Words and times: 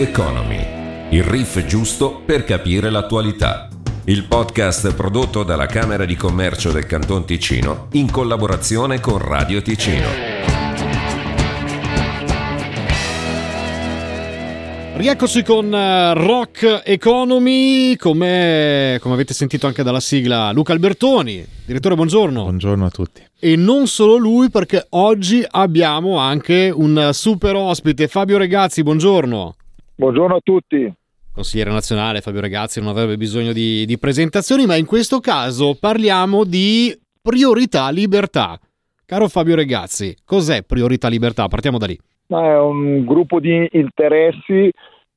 Economy, 0.00 1.10
il 1.10 1.22
riff 1.22 1.62
giusto 1.66 2.22
per 2.24 2.44
capire 2.44 2.88
l'attualità. 2.88 3.68
Il 4.04 4.24
podcast 4.24 4.94
prodotto 4.94 5.42
dalla 5.42 5.66
Camera 5.66 6.06
di 6.06 6.16
Commercio 6.16 6.72
del 6.72 6.86
Canton 6.86 7.26
Ticino 7.26 7.88
in 7.92 8.10
collaborazione 8.10 8.98
con 8.98 9.18
Radio 9.18 9.60
Ticino. 9.60 10.08
Rieccoci 14.96 15.42
con 15.42 15.74
eh, 15.74 16.14
Rock 16.14 16.80
Economy, 16.82 17.96
come, 17.96 18.96
come, 19.02 19.14
avete 19.14 19.34
sentito 19.34 19.66
anche 19.66 19.82
dalla 19.82 20.00
sigla, 20.00 20.50
Luca 20.52 20.72
Albertoni. 20.72 21.44
Direttore, 21.66 21.94
buongiorno. 21.94 22.44
Buongiorno 22.44 22.86
a 22.86 22.90
tutti. 22.90 23.22
E 23.38 23.54
non 23.54 23.86
solo 23.86 24.16
lui, 24.16 24.48
perché 24.48 24.86
oggi 24.90 25.44
abbiamo 25.46 26.16
anche 26.16 26.72
un 26.74 27.10
super 27.12 27.54
ospite, 27.54 28.08
Fabio 28.08 28.38
Regazzi, 28.38 28.82
buongiorno. 28.82 29.56
Buongiorno 30.00 30.36
a 30.36 30.40
tutti. 30.42 30.90
Consigliere 31.30 31.70
nazionale 31.70 32.22
Fabio 32.22 32.40
Regazzi 32.40 32.80
non 32.80 32.88
avrebbe 32.88 33.18
bisogno 33.18 33.52
di, 33.52 33.84
di 33.84 33.98
presentazioni, 33.98 34.64
ma 34.64 34.76
in 34.76 34.86
questo 34.86 35.20
caso 35.20 35.76
parliamo 35.78 36.44
di 36.44 36.98
priorità 37.20 37.90
libertà. 37.90 38.58
Caro 39.04 39.28
Fabio 39.28 39.56
Regazzi, 39.56 40.16
cos'è 40.24 40.62
priorità 40.62 41.08
libertà? 41.08 41.48
Partiamo 41.48 41.76
da 41.76 41.84
lì. 41.84 41.98
È 42.26 42.34
un 42.34 43.04
gruppo 43.04 43.40
di 43.40 43.68
interessi 43.72 44.72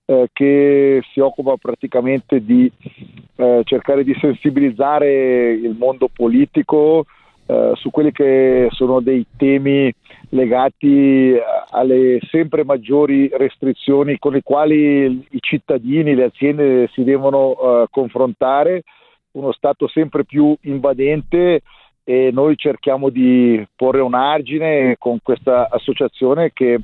eh, 0.05 0.27
che 0.33 1.01
si 1.13 1.21
occupa 1.21 1.55
praticamente 1.55 2.43
di 2.43 2.69
eh, 3.37 3.61
cercare 3.63 4.03
di 4.03 4.13
sensibilizzare 4.19 5.53
il 5.53 5.77
mondo 5.79 6.09
politico 6.13 7.05
eh, 7.45 7.71
su 7.75 7.89
quelli 7.89 8.11
che 8.11 8.67
sono 8.71 9.01
dei 9.01 9.25
temi 9.35 9.93
legati 10.29 11.35
alle 11.71 12.19
sempre 12.29 12.63
maggiori 12.63 13.29
restrizioni 13.31 14.17
con 14.17 14.33
le 14.33 14.41
quali 14.41 15.25
i 15.29 15.39
cittadini, 15.39 16.15
le 16.15 16.25
aziende 16.25 16.89
si 16.93 17.03
devono 17.03 17.49
uh, 17.49 17.85
confrontare, 17.89 18.83
uno 19.31 19.51
Stato 19.51 19.87
sempre 19.87 20.25
più 20.25 20.55
invadente 20.61 21.61
e 22.03 22.29
noi 22.31 22.55
cerchiamo 22.55 23.09
di 23.09 23.65
porre 23.75 24.01
un 24.01 24.13
argine 24.13 24.95
con 24.97 25.19
questa 25.21 25.67
associazione 25.69 26.51
che 26.53 26.79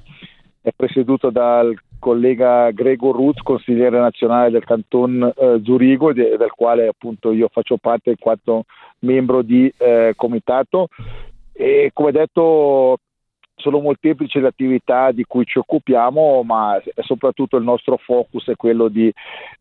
è 0.62 0.70
presieduta 0.76 1.30
dal 1.30 1.76
collega 2.00 2.72
Gregor 2.72 3.16
Ruz, 3.16 3.40
consigliere 3.42 4.00
nazionale 4.00 4.50
del 4.50 4.64
Canton 4.64 5.34
eh, 5.36 5.62
Zurigo, 5.64 6.14
de- 6.14 6.38
del 6.38 6.52
quale 6.52 6.88
appunto 6.88 7.32
io 7.32 7.50
faccio 7.52 7.78
parte 7.78 8.12
in 8.12 8.18
quanto 8.18 8.66
membro 9.00 9.42
di 9.42 9.72
eh, 9.78 10.14
comitato. 10.16 10.88
E 11.54 11.92
come 11.94 12.12
detto, 12.12 12.98
sono 13.60 13.80
molteplici 13.80 14.40
le 14.40 14.48
attività 14.48 15.12
di 15.12 15.26
cui 15.26 15.46
ci 15.46 15.60
occupiamo, 15.60 16.44
ma 16.44 16.82
soprattutto 17.02 17.58
il 17.58 17.64
nostro 17.64 17.98
focus 17.98 18.48
è 18.48 18.56
quello 18.56 18.88
di, 18.88 19.12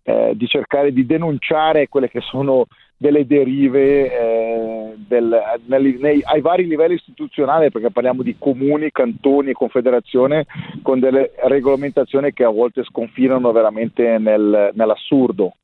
eh, 0.05 0.33
di 0.35 0.47
cercare 0.47 0.93
di 0.93 1.05
denunciare 1.05 1.89
quelle 1.89 2.09
che 2.09 2.21
sono 2.21 2.67
delle 2.97 3.27
derive 3.27 4.11
eh, 4.11 4.78
del, 5.07 5.39
nei, 5.67 5.97
nei, 6.01 6.21
ai 6.25 6.41
vari 6.41 6.67
livelli 6.67 6.95
istituzionali, 6.95 7.71
perché 7.71 7.91
parliamo 7.91 8.23
di 8.23 8.37
comuni, 8.39 8.91
cantoni 8.91 9.51
e 9.51 9.55
confederazione, 9.55 10.47
con 10.83 10.99
delle 11.01 11.33
regolamentazioni 11.45 12.33
che 12.33 12.45
a 12.45 12.51
volte 12.51 12.85
sconfinano 12.85 13.53
veramente 13.53 14.19
nel, 14.19 14.71
nell'assurdo 14.75 15.55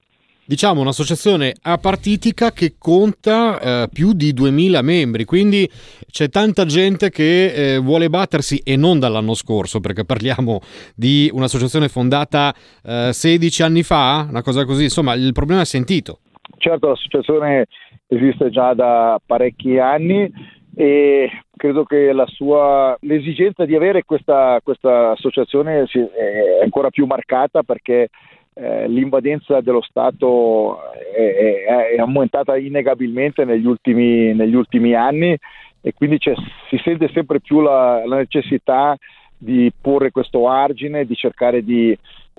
diciamo 0.45 0.81
un'associazione 0.81 1.55
apartitica 1.63 2.53
che 2.53 2.75
conta 2.79 3.61
eh, 3.85 3.89
più 3.93 4.13
di 4.13 4.33
2000 4.33 4.83
membri, 4.83 5.25
quindi 5.25 5.69
c'è 6.11 6.29
tanta 6.29 6.65
gente 6.67 7.11
che 7.11 7.75
eh, 7.75 7.79
vuole 7.79 8.11
battersi 8.11 8.59
e 8.59 8.77
non 8.77 8.99
dall'anno 8.99 9.35
scorso, 9.35 9.81
perché 9.81 10.05
parliamo 10.05 10.61
di 10.95 11.31
un'associazione 11.33 11.89
fondata 11.89 12.55
eh, 12.83 13.11
16 13.13 13.63
anni 13.63 13.83
fa, 13.83 14.27
una 14.29 14.43
cosa 14.43 14.65
così, 14.65 14.85
insomma 14.85 15.15
il 15.15 15.33
problema 15.33 15.63
è 15.63 15.67
sentito. 15.67 16.19
Certo, 16.65 16.89
l'associazione 16.89 17.67
esiste 18.07 18.49
già 18.49 18.73
da 18.73 19.21
parecchi 19.27 19.79
anni 19.79 20.33
e 20.75 21.31
credo 21.55 21.85
che 21.85 22.11
sua, 22.25 22.97
l'esigenza 23.01 23.67
di 23.67 23.75
avere 23.75 24.05
questa, 24.05 24.59
questa 24.65 25.11
associazione 25.11 25.83
è 25.83 26.63
ancora 26.63 26.89
più 26.89 27.05
marcata 27.05 27.63
perché 27.63 28.09
eh, 28.55 28.89
l'invadenza 28.89 29.61
dello 29.61 29.83
Stato 29.83 30.91
è, 31.15 31.65
è, 31.67 31.97
è, 31.97 31.99
aumentata 31.99 32.57
innegabilmente 32.57 33.45
negli 33.45 33.67
ultimi, 33.67 34.33
negli 34.33 34.55
ultimi 34.55 34.95
anni 34.95 35.37
e 35.83 35.93
quindi 35.93 36.17
si 36.19 36.81
sente 36.83 37.11
sempre 37.13 37.41
più 37.41 37.61
la, 37.61 38.07
la, 38.07 38.17
necessità 38.17 38.97
di 39.37 39.71
porre 39.79 40.11
questo 40.11 40.49
argine, 40.49 41.05
di 41.05 41.15
cercare 41.15 41.63
di, 41.63 41.95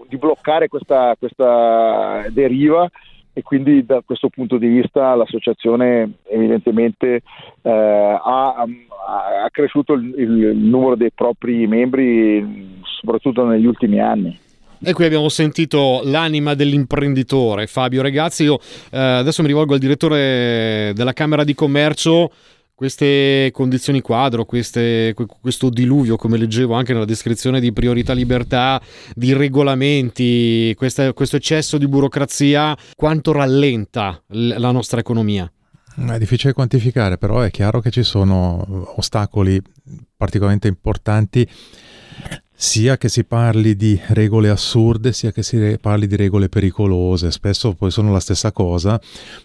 di 0.07 0.18
bloccare 0.18 0.68
questa, 0.68 1.16
questa 1.19 2.25
deriva 2.31 2.90
e 3.38 3.41
quindi 3.41 3.85
da 3.85 4.01
questo 4.06 4.29
punto 4.29 4.57
di 4.57 4.68
vista 4.68 5.13
l'associazione 5.13 6.19
evidentemente 6.23 7.22
eh, 7.62 7.69
ha, 7.69 8.56
ha, 8.56 9.50
cresciuto 9.51 9.91
il, 9.91 10.16
il, 10.18 10.56
numero 10.56 10.96
dei 10.96 11.12
propri 11.13 11.68
membri 11.68 12.79
soprattutto 12.81 13.45
negli 13.45 13.66
ultimi 13.66 14.00
anni. 14.00 14.40
E 14.81 14.94
qui 14.94 15.03
abbiamo 15.03 15.28
sentito 15.28 16.00
l'anima 16.06 16.53
dell'imprenditore 16.53 17.68
Fabio 17.68 18.01
Regazzi. 18.01 18.44
Io 18.44 18.57
eh, 18.91 18.97
adesso 18.97 19.41
mi 19.41 19.50
rivolgo 19.50 19.74
al 19.74 19.79
direttore 19.79 20.94
della 20.95 21.12
Camera 21.12 21.44
di 21.44 21.53
Commercio. 21.53 22.31
Queste 22.75 23.52
condizioni 23.53 24.02
quadro, 24.02 24.44
queste, 24.44 25.16
questo 25.40 25.69
diluvio, 25.69 26.18
come 26.18 26.38
leggevo 26.38 26.74
anche 26.74 26.91
nella 26.91 27.06
descrizione 27.06 27.62
di 27.62 27.72
priorità 27.72 28.12
libertà, 28.12 28.81
di 29.13 29.31
regolamenti, 29.31 30.74
questa, 30.75 31.13
questo 31.13 31.38
eccesso 31.38 31.78
di 31.78 31.88
burocrazia, 31.88 32.78
quanto 32.94 33.31
rallenta 33.31 34.22
la 34.28 34.72
nostra 34.72 35.00
economia? 35.00 35.50
È 35.96 36.18
difficile 36.18 36.52
quantificare, 36.52 37.18
però 37.18 37.40
è 37.40 37.50
chiaro 37.50 37.80
che 37.80 37.91
ci 37.91 38.03
sono 38.03 38.92
ostacoli 38.97 39.62
particolarmente 40.18 40.68
importanti 40.68 41.47
sia 42.57 42.97
che 42.97 43.09
si 43.09 43.25
parli 43.25 43.75
di 43.75 43.99
regole 44.07 44.49
assurde, 44.49 45.11
sia 45.11 45.31
che 45.33 45.43
si 45.43 45.77
parli 45.79 46.07
di 46.07 46.16
regole 46.16 46.47
pericolose, 46.47 47.29
spesso 47.29 47.73
poi 47.73 47.91
sono 47.91 48.13
la 48.13 48.21
stessa 48.21 48.53
cosa, 48.53 48.99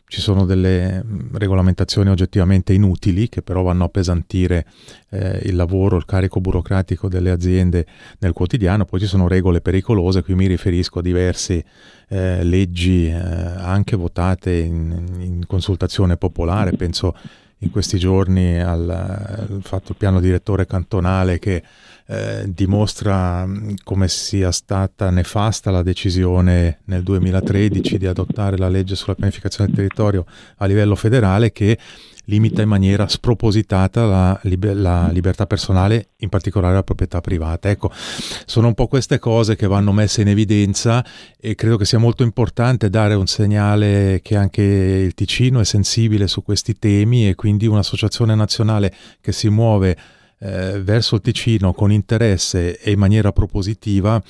ci 0.07 0.21
sono 0.21 0.45
delle 0.45 1.05
regolamentazioni 1.33 2.09
oggettivamente 2.09 2.73
inutili 2.73 3.29
che 3.29 3.43
però 3.43 3.63
vanno 3.63 3.85
a 3.85 3.89
pesantire 3.89 4.65
eh, 5.11 5.41
il 5.43 5.57
lavoro, 5.57 5.97
il 5.97 6.05
carico 6.05 6.41
burocratico 6.41 7.09
delle 7.09 7.31
aziende 7.31 7.85
nel 8.21 8.33
quotidiano, 8.33 8.85
poi 8.85 9.01
ci 9.01 9.07
sono 9.07 9.27
regole 9.27 9.61
pericolose, 9.61 10.23
qui 10.23 10.37
mi 10.37 10.47
riferisco 10.47 11.01
a 11.01 11.03
diverse 11.03 11.65
eh, 12.09 12.45
leggi 12.45 13.09
eh, 13.09 13.15
anche 13.15 13.97
votate 13.97 14.53
in, 14.53 15.17
in 15.19 15.47
consultazione 15.49 16.17
popolare, 16.17 16.77
penso 16.77 17.17
in 17.63 17.71
questi 17.71 17.99
giorni 17.99 18.61
al, 18.61 18.89
al 18.89 19.61
fatto 19.63 19.93
il 19.93 19.99
piano 19.99 20.21
direttore 20.21 20.65
cantonale 20.65 21.39
che 21.39 21.63
eh, 22.11 22.43
dimostra 22.53 23.47
mm, 23.47 23.75
come 23.85 24.09
sia 24.09 24.51
stata 24.51 25.11
nefasta 25.11 25.71
la 25.71 25.83
decisione 25.83 26.81
nel 26.87 27.05
2013 27.05 27.99
di 27.99 28.07
adottare 28.07 28.57
la 28.57 28.69
legge 28.69 28.97
sulla 28.97 29.15
pianificazione 29.15 29.67
del 29.67 29.77
territorio 29.77 30.27
a 30.57 30.67
livello 30.67 30.97
federale 30.97 31.53
che 31.53 31.79
limita 32.25 32.63
in 32.63 32.69
maniera 32.69 33.07
spropositata 33.07 34.07
la, 34.07 34.41
liber- 34.43 34.77
la, 34.77 35.09
libertà 35.11 35.47
personale, 35.47 36.11
in 36.19 36.29
particolare 36.29 36.75
la 36.75 36.83
proprietà 36.83 37.21
privata. 37.21 37.71
Ecco, 37.71 37.93
sono 38.45 38.67
un 38.67 38.75
po' 38.75 38.89
queste 38.89 39.21
cose 39.21 39.55
che 39.55 39.67
vanno 39.69 39.93
messe 39.93 40.23
in 40.23 40.29
evidenza 40.29 41.05
e 41.39 41.55
credo 41.55 41.77
che 41.77 41.85
sia 41.85 41.99
molto 41.99 42.25
importante 42.25 42.91
dare 42.91 43.15
un 43.15 43.27
segnale 43.27 44.21
che 44.23 44.37
anche 44.37 44.63
il 44.63 45.15
Ticino 45.15 45.61
è 45.61 45.65
sensibile 45.65 46.27
su 46.27 46.43
questi 46.43 46.77
temi 46.77 47.29
e 47.29 47.37
quindi 47.37 47.67
un'associazione 47.67 48.35
nazionale 48.35 48.93
che 49.21 49.31
si 49.33 49.49
muove 49.49 49.97
eh, 50.41 50.81
verso 50.83 51.17
il 51.17 51.21
Ticino 51.21 51.73
con 51.73 51.93
interesse 51.93 52.79
e 52.79 52.91
in 52.91 52.99
maniera 52.99 53.33
propositiva 53.33 54.23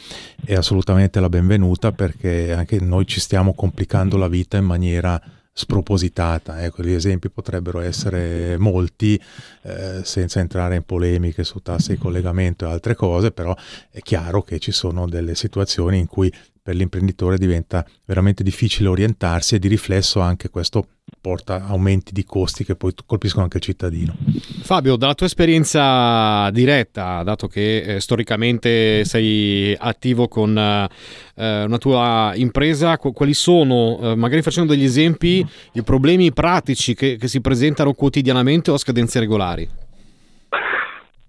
è 0.44 0.54
assolutamente 0.54 1.20
la 1.20 1.28
benvenuta 1.28 1.92
perché 1.92 2.52
anche 2.52 2.80
noi 2.80 3.06
ci 3.06 3.20
stiamo 3.20 3.54
complicando 3.54 4.16
la 4.16 4.28
vita 4.28 4.56
in 4.56 4.64
maniera 4.64 5.20
spropositata. 5.52 6.62
Ecco, 6.64 6.82
gli 6.82 6.92
esempi 6.92 7.28
potrebbero 7.28 7.80
essere 7.80 8.56
molti, 8.56 9.20
eh, 9.62 10.00
senza 10.04 10.40
entrare 10.40 10.76
in 10.76 10.84
polemiche 10.84 11.44
su 11.44 11.60
tasse 11.60 11.94
di 11.94 11.98
collegamento 11.98 12.66
e 12.66 12.70
altre 12.70 12.94
cose, 12.94 13.30
però 13.30 13.54
è 13.90 14.00
chiaro 14.00 14.42
che 14.42 14.58
ci 14.58 14.72
sono 14.72 15.08
delle 15.08 15.34
situazioni 15.34 15.98
in 15.98 16.06
cui 16.06 16.32
per 16.70 16.78
l'imprenditore 16.78 17.36
diventa 17.36 17.84
veramente 18.06 18.44
difficile 18.44 18.88
orientarsi 18.88 19.56
e 19.56 19.58
di 19.58 19.66
riflesso 19.66 20.20
anche 20.20 20.50
questo 20.50 20.84
porta 21.20 21.66
aumenti 21.66 22.12
di 22.12 22.24
costi 22.24 22.64
che 22.64 22.76
poi 22.76 22.94
colpiscono 23.04 23.42
anche 23.42 23.56
il 23.56 23.62
cittadino. 23.64 24.14
Fabio, 24.62 24.94
dalla 24.94 25.14
tua 25.14 25.26
esperienza 25.26 26.48
diretta, 26.50 27.24
dato 27.24 27.48
che 27.48 27.78
eh, 27.78 28.00
storicamente 28.00 29.04
sei 29.04 29.74
attivo 29.76 30.28
con 30.28 30.56
eh, 30.56 31.64
una 31.64 31.78
tua 31.78 32.32
impresa, 32.36 32.96
quali 32.98 33.34
sono, 33.34 33.98
eh, 34.00 34.14
magari 34.14 34.42
facendo 34.42 34.72
degli 34.72 34.84
esempi, 34.84 35.44
i 35.72 35.82
problemi 35.82 36.32
pratici 36.32 36.94
che, 36.94 37.16
che, 37.16 37.26
si 37.26 37.40
presentano 37.40 37.94
quotidianamente 37.94 38.70
o 38.70 38.74
a 38.74 38.78
scadenze 38.78 39.18
regolari? 39.18 39.68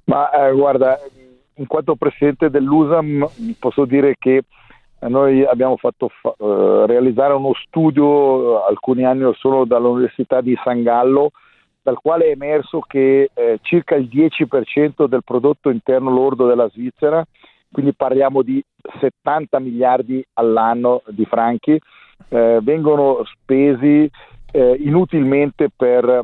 Ma 0.04 0.30
eh, 0.30 0.54
guarda, 0.54 1.00
in 1.56 1.66
quanto 1.66 1.96
presidente 1.96 2.52
dell'USAM 2.52 3.28
posso 3.58 3.86
dire 3.86 4.16
che 4.20 4.44
noi 5.08 5.44
abbiamo 5.46 5.78
fatto 5.78 6.10
fa- 6.10 6.36
eh, 6.38 6.86
realizzare 6.86 7.34
uno 7.34 7.54
studio 7.66 8.60
eh, 8.62 8.70
alcuni 8.70 9.04
anni 9.04 9.24
or 9.24 9.36
sono 9.36 9.66
dall'Università 9.66 10.42
di 10.42 10.58
San 10.64 10.84
Gallo, 10.84 11.32
dal 11.82 11.98
quale 12.00 12.26
è 12.26 12.32
emerso 12.32 12.80
che 12.82 13.32
eh, 13.34 13.60
circa 13.62 13.96
il 13.96 14.08
10% 14.08 15.08
del 15.08 15.24
prodotto 15.24 15.70
interno 15.70 16.12
lordo 16.12 16.46
della 16.48 16.70
Svizzera, 16.70 17.26
quindi 17.72 17.94
parliamo 17.94 18.42
di 18.42 18.64
70 19.00 19.60
miliardi 19.60 20.24
all'anno 20.34 21.02
di 21.08 21.26
franchi, 21.26 21.80
eh, 22.30 22.60
vengono 22.62 23.24
spesi 23.26 24.10
eh, 24.52 24.76
inutilmente 24.80 25.70
per, 25.76 26.22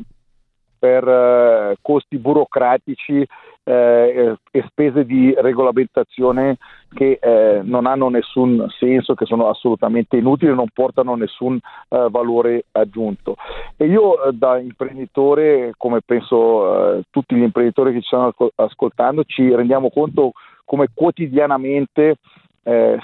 per 0.78 1.06
eh, 1.06 1.76
costi 1.82 2.18
burocratici 2.18 3.26
eh, 3.68 4.36
e 4.50 4.64
spese 4.68 5.04
di 5.04 5.34
regolamentazione 5.36 6.56
che 6.94 7.18
eh, 7.20 7.60
non 7.62 7.84
hanno 7.84 8.08
nessun 8.08 8.66
senso, 8.78 9.14
che 9.14 9.26
sono 9.26 9.48
assolutamente 9.48 10.16
inutili, 10.16 10.54
non 10.54 10.68
portano 10.72 11.14
nessun 11.16 11.56
eh, 11.56 12.06
valore 12.10 12.64
aggiunto. 12.72 13.36
E 13.76 13.84
io 13.86 14.22
eh, 14.22 14.32
da 14.32 14.58
imprenditore, 14.58 15.74
come 15.76 16.00
penso 16.04 16.96
eh, 16.96 17.02
tutti 17.10 17.34
gli 17.34 17.42
imprenditori 17.42 17.92
che 17.92 18.00
ci 18.00 18.06
stanno 18.06 18.32
ascoltando, 18.54 19.24
ci 19.24 19.54
rendiamo 19.54 19.90
conto 19.90 20.32
come 20.64 20.88
quotidianamente 20.92 22.16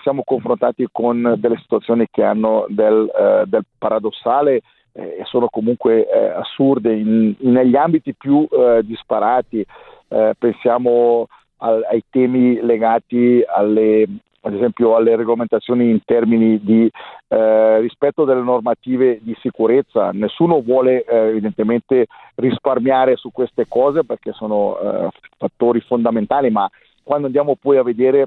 siamo 0.03 0.25
confrontati 0.25 0.87
con 0.93 1.37
delle 1.39 1.57
situazioni 1.57 2.07
che 2.11 2.23
hanno 2.23 2.67
del, 2.69 3.11
del 3.47 3.65
paradossale 3.79 4.61
e 4.97 5.23
sono 5.25 5.49
comunque 5.49 6.07
assurde 6.07 6.95
in, 6.95 7.35
negli 7.41 7.75
ambiti 7.75 8.15
più 8.15 8.47
disparati 8.83 9.67
eh, 10.09 10.35
pensiamo 10.39 11.27
al, 11.59 11.85
ai 11.91 12.05
temi 12.09 12.61
legati 12.61 13.43
alle, 13.47 14.07
ad 14.43 14.55
esempio 14.55 14.95
alle 14.95 15.17
regolamentazioni 15.17 15.91
in 15.91 16.01
termini 16.05 16.61
di 16.63 16.89
eh, 17.29 17.81
rispetto 17.81 18.25
delle 18.25 18.43
normative 18.43 19.19
di 19.23 19.37
sicurezza. 19.41 20.11
Nessuno 20.13 20.61
vuole 20.61 21.05
eh, 21.05 21.17
evidentemente 21.29 22.07
risparmiare 22.37 23.17
su 23.17 23.31
queste 23.33 23.67
cose 23.69 24.05
perché 24.05 24.33
sono 24.33 24.79
eh, 24.79 25.09
fattori 25.37 25.81
fondamentali, 25.81 26.51
ma 26.51 26.69
quando 27.03 27.27
andiamo 27.27 27.57
poi 27.61 27.77
a 27.77 27.83
vedere 27.83 28.27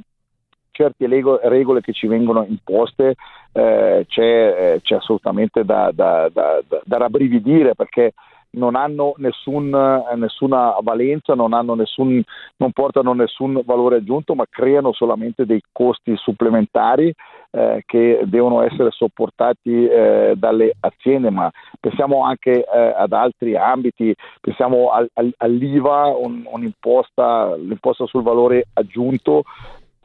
certe 0.78 1.08
regole 1.08 1.82
che 1.82 1.92
ci 1.92 2.06
vengono 2.06 2.46
imposte 2.48 3.16
eh, 3.52 4.06
c'è, 4.08 4.74
eh, 4.76 4.82
c'è, 4.84 4.96
assolutamente 4.96 5.66
da, 5.66 5.90
da, 5.92 6.30
da, 6.32 6.62
da 6.84 6.98
rabbrividire 6.98 7.74
perché 7.74 8.14
non 8.52 8.76
hanno 8.76 9.14
nessun, 9.18 9.70
nessuna 10.16 10.76
valenza, 10.82 11.34
non, 11.34 11.52
nessun, 11.76 12.22
non, 12.58 12.72
portano 12.72 13.14
nessun 13.14 13.62
valore 13.66 13.98
aggiunto, 13.98 14.36
ma 14.36 14.46
creano 14.50 14.94
solamente 14.94 15.46
dei 15.46 15.62
costi 15.72 16.16
supplementari 16.16 17.14
eh, 17.52 17.84
che 17.86 18.22
devono 18.24 18.62
essere 18.62 18.90
sopportati 18.92 19.86
eh, 19.86 20.34
dalle 20.38 20.74
aziende, 20.80 21.30
ma 21.30 21.52
pensiamo 21.80 22.24
anche 22.24 22.64
eh, 22.64 22.94
ad 22.96 23.12
altri 23.12 23.56
ambiti, 23.56 24.16
pensiamo 24.40 24.92
al, 24.92 25.10
al, 25.14 25.32
all'IVA, 25.38 26.08
un, 26.08 26.44
un'imposta, 26.50 27.56
l'imposta 27.56 28.06
sul 28.06 28.24
valore 28.24 28.68
aggiunto 28.74 29.44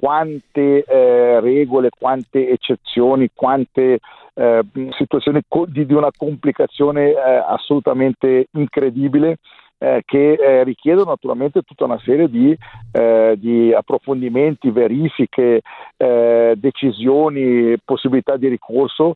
quante 0.02 0.82
eh, 0.82 1.38
regole, 1.38 1.90
quante 1.96 2.48
eccezioni, 2.48 3.30
quante 3.32 4.00
eh, 4.34 4.62
situazioni 4.98 5.40
di, 5.68 5.86
di, 5.86 5.94
una 5.94 6.10
complicazione 6.16 7.10
eh, 7.10 7.14
assolutamente 7.46 8.48
incredibile 8.54 9.36
eh, 9.78 10.02
che 10.04 10.32
eh, 10.32 10.64
richiedono 10.64 11.10
naturalmente 11.10 11.62
tutta 11.62 11.84
una 11.84 12.00
serie 12.00 12.28
di, 12.28 12.52
eh, 12.90 13.36
di 13.38 13.72
approfondimenti, 13.72 14.72
verifiche, 14.72 15.60
decisioni, 15.96 17.76
possibilità 17.84 18.36
di 18.36 18.48
ricorso 18.48 19.14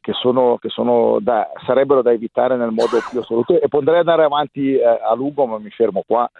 che, 0.00 0.12
sono, 0.12 0.56
che 0.58 0.68
sono 0.68 1.18
da, 1.20 1.50
sarebbero 1.66 2.00
da 2.00 2.12
evitare 2.12 2.56
nel 2.56 2.70
modo 2.70 2.98
più 3.10 3.18
assoluto 3.18 3.60
e 3.60 3.66
potrei 3.66 3.98
andare 3.98 4.22
avanti 4.22 4.78
a 4.78 5.12
lungo 5.16 5.46
ma 5.46 5.58
mi 5.58 5.70
fermo 5.70 6.04
qua. 6.06 6.30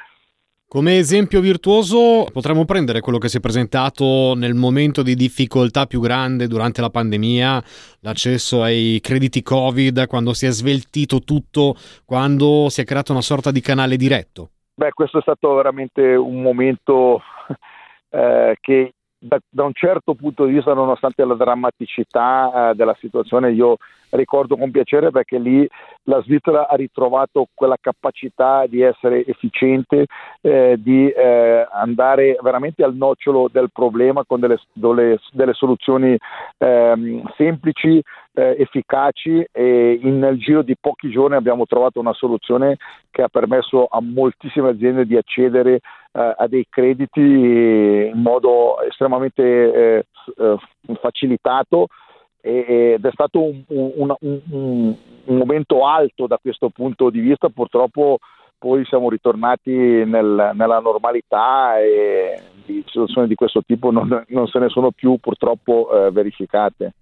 Come 0.72 0.96
esempio 0.96 1.42
virtuoso 1.42 2.24
potremmo 2.32 2.64
prendere 2.64 3.00
quello 3.00 3.18
che 3.18 3.28
si 3.28 3.36
è 3.36 3.40
presentato 3.40 4.32
nel 4.34 4.54
momento 4.54 5.02
di 5.02 5.14
difficoltà 5.14 5.84
più 5.84 6.00
grande 6.00 6.46
durante 6.46 6.80
la 6.80 6.88
pandemia, 6.88 7.62
l'accesso 8.00 8.62
ai 8.62 8.98
crediti 9.02 9.42
Covid, 9.42 10.06
quando 10.06 10.32
si 10.32 10.46
è 10.46 10.50
sveltito 10.50 11.20
tutto, 11.20 11.74
quando 12.06 12.70
si 12.70 12.80
è 12.80 12.84
creato 12.84 13.12
una 13.12 13.20
sorta 13.20 13.50
di 13.50 13.60
canale 13.60 13.96
diretto. 13.96 14.48
Beh, 14.72 14.92
questo 14.92 15.18
è 15.18 15.20
stato 15.20 15.52
veramente 15.52 16.14
un 16.14 16.40
momento 16.40 17.20
eh, 18.08 18.56
che 18.58 18.94
da, 19.22 19.38
da, 19.48 19.62
un 19.62 19.72
certo 19.72 20.14
punto 20.14 20.44
di 20.44 20.54
vista, 20.54 20.74
nonostante 20.74 21.24
la 21.24 21.34
drammaticità 21.34 22.70
eh, 22.70 22.74
della 22.74 22.96
situazione, 22.98 23.52
io 23.52 23.76
ricordo 24.10 24.56
con 24.56 24.70
piacere 24.70 25.10
perché 25.10 25.38
lì 25.38 25.66
la 26.04 26.20
Svizzera 26.22 26.68
ha 26.68 26.74
ritrovato 26.74 27.46
quella 27.54 27.76
capacità 27.80 28.66
di 28.66 28.82
essere 28.82 29.24
efficiente, 29.24 30.06
eh, 30.40 30.76
di 30.78 31.08
eh, 31.08 31.66
andare 31.70 32.36
veramente 32.42 32.82
al 32.82 32.94
nocciolo 32.94 33.48
del 33.50 33.70
problema 33.72 34.24
con 34.26 34.40
delle, 34.40 34.58
delle, 34.72 35.18
delle 35.30 35.52
soluzioni 35.54 36.16
ehm, 36.58 37.22
semplici, 37.36 38.02
eh, 38.34 38.56
efficaci 38.58 39.46
e 39.52 39.98
in, 40.02 40.18
nel 40.18 40.38
giro 40.38 40.62
di 40.62 40.76
pochi 40.78 41.10
giorni 41.10 41.36
abbiamo 41.36 41.66
trovato 41.66 42.00
una 42.00 42.14
soluzione 42.14 42.78
che 43.10 43.22
ha 43.22 43.28
permesso 43.28 43.86
a 43.86 44.00
moltissime 44.00 44.70
aziende 44.70 45.06
di 45.06 45.16
accedere 45.16 45.80
a 46.12 46.46
dei 46.46 46.66
crediti 46.68 47.20
in 47.20 48.20
modo 48.20 48.80
estremamente 48.82 49.42
eh, 49.42 50.06
eh, 50.36 50.56
facilitato 51.00 51.86
ed 52.44 53.04
è 53.04 53.10
stato 53.12 53.40
un, 53.40 53.62
un, 53.68 54.14
un, 54.20 54.96
un, 55.24 55.36
momento 55.36 55.86
alto 55.86 56.26
da 56.26 56.38
questo 56.42 56.70
punto 56.70 57.08
di 57.08 57.20
vista, 57.20 57.48
purtroppo 57.48 58.18
poi 58.58 58.84
siamo 58.84 59.08
ritornati 59.08 59.70
nel, 59.70 60.50
nella 60.54 60.80
normalità 60.80 61.78
e 61.78 62.40
situazioni 62.86 63.28
di 63.28 63.36
questo 63.36 63.62
tipo 63.62 63.90
non, 63.90 64.24
non 64.28 64.46
se 64.48 64.58
ne 64.58 64.68
sono 64.68 64.90
più 64.90 65.18
purtroppo 65.18 65.88
eh, 66.06 66.10
verificate. 66.10 66.94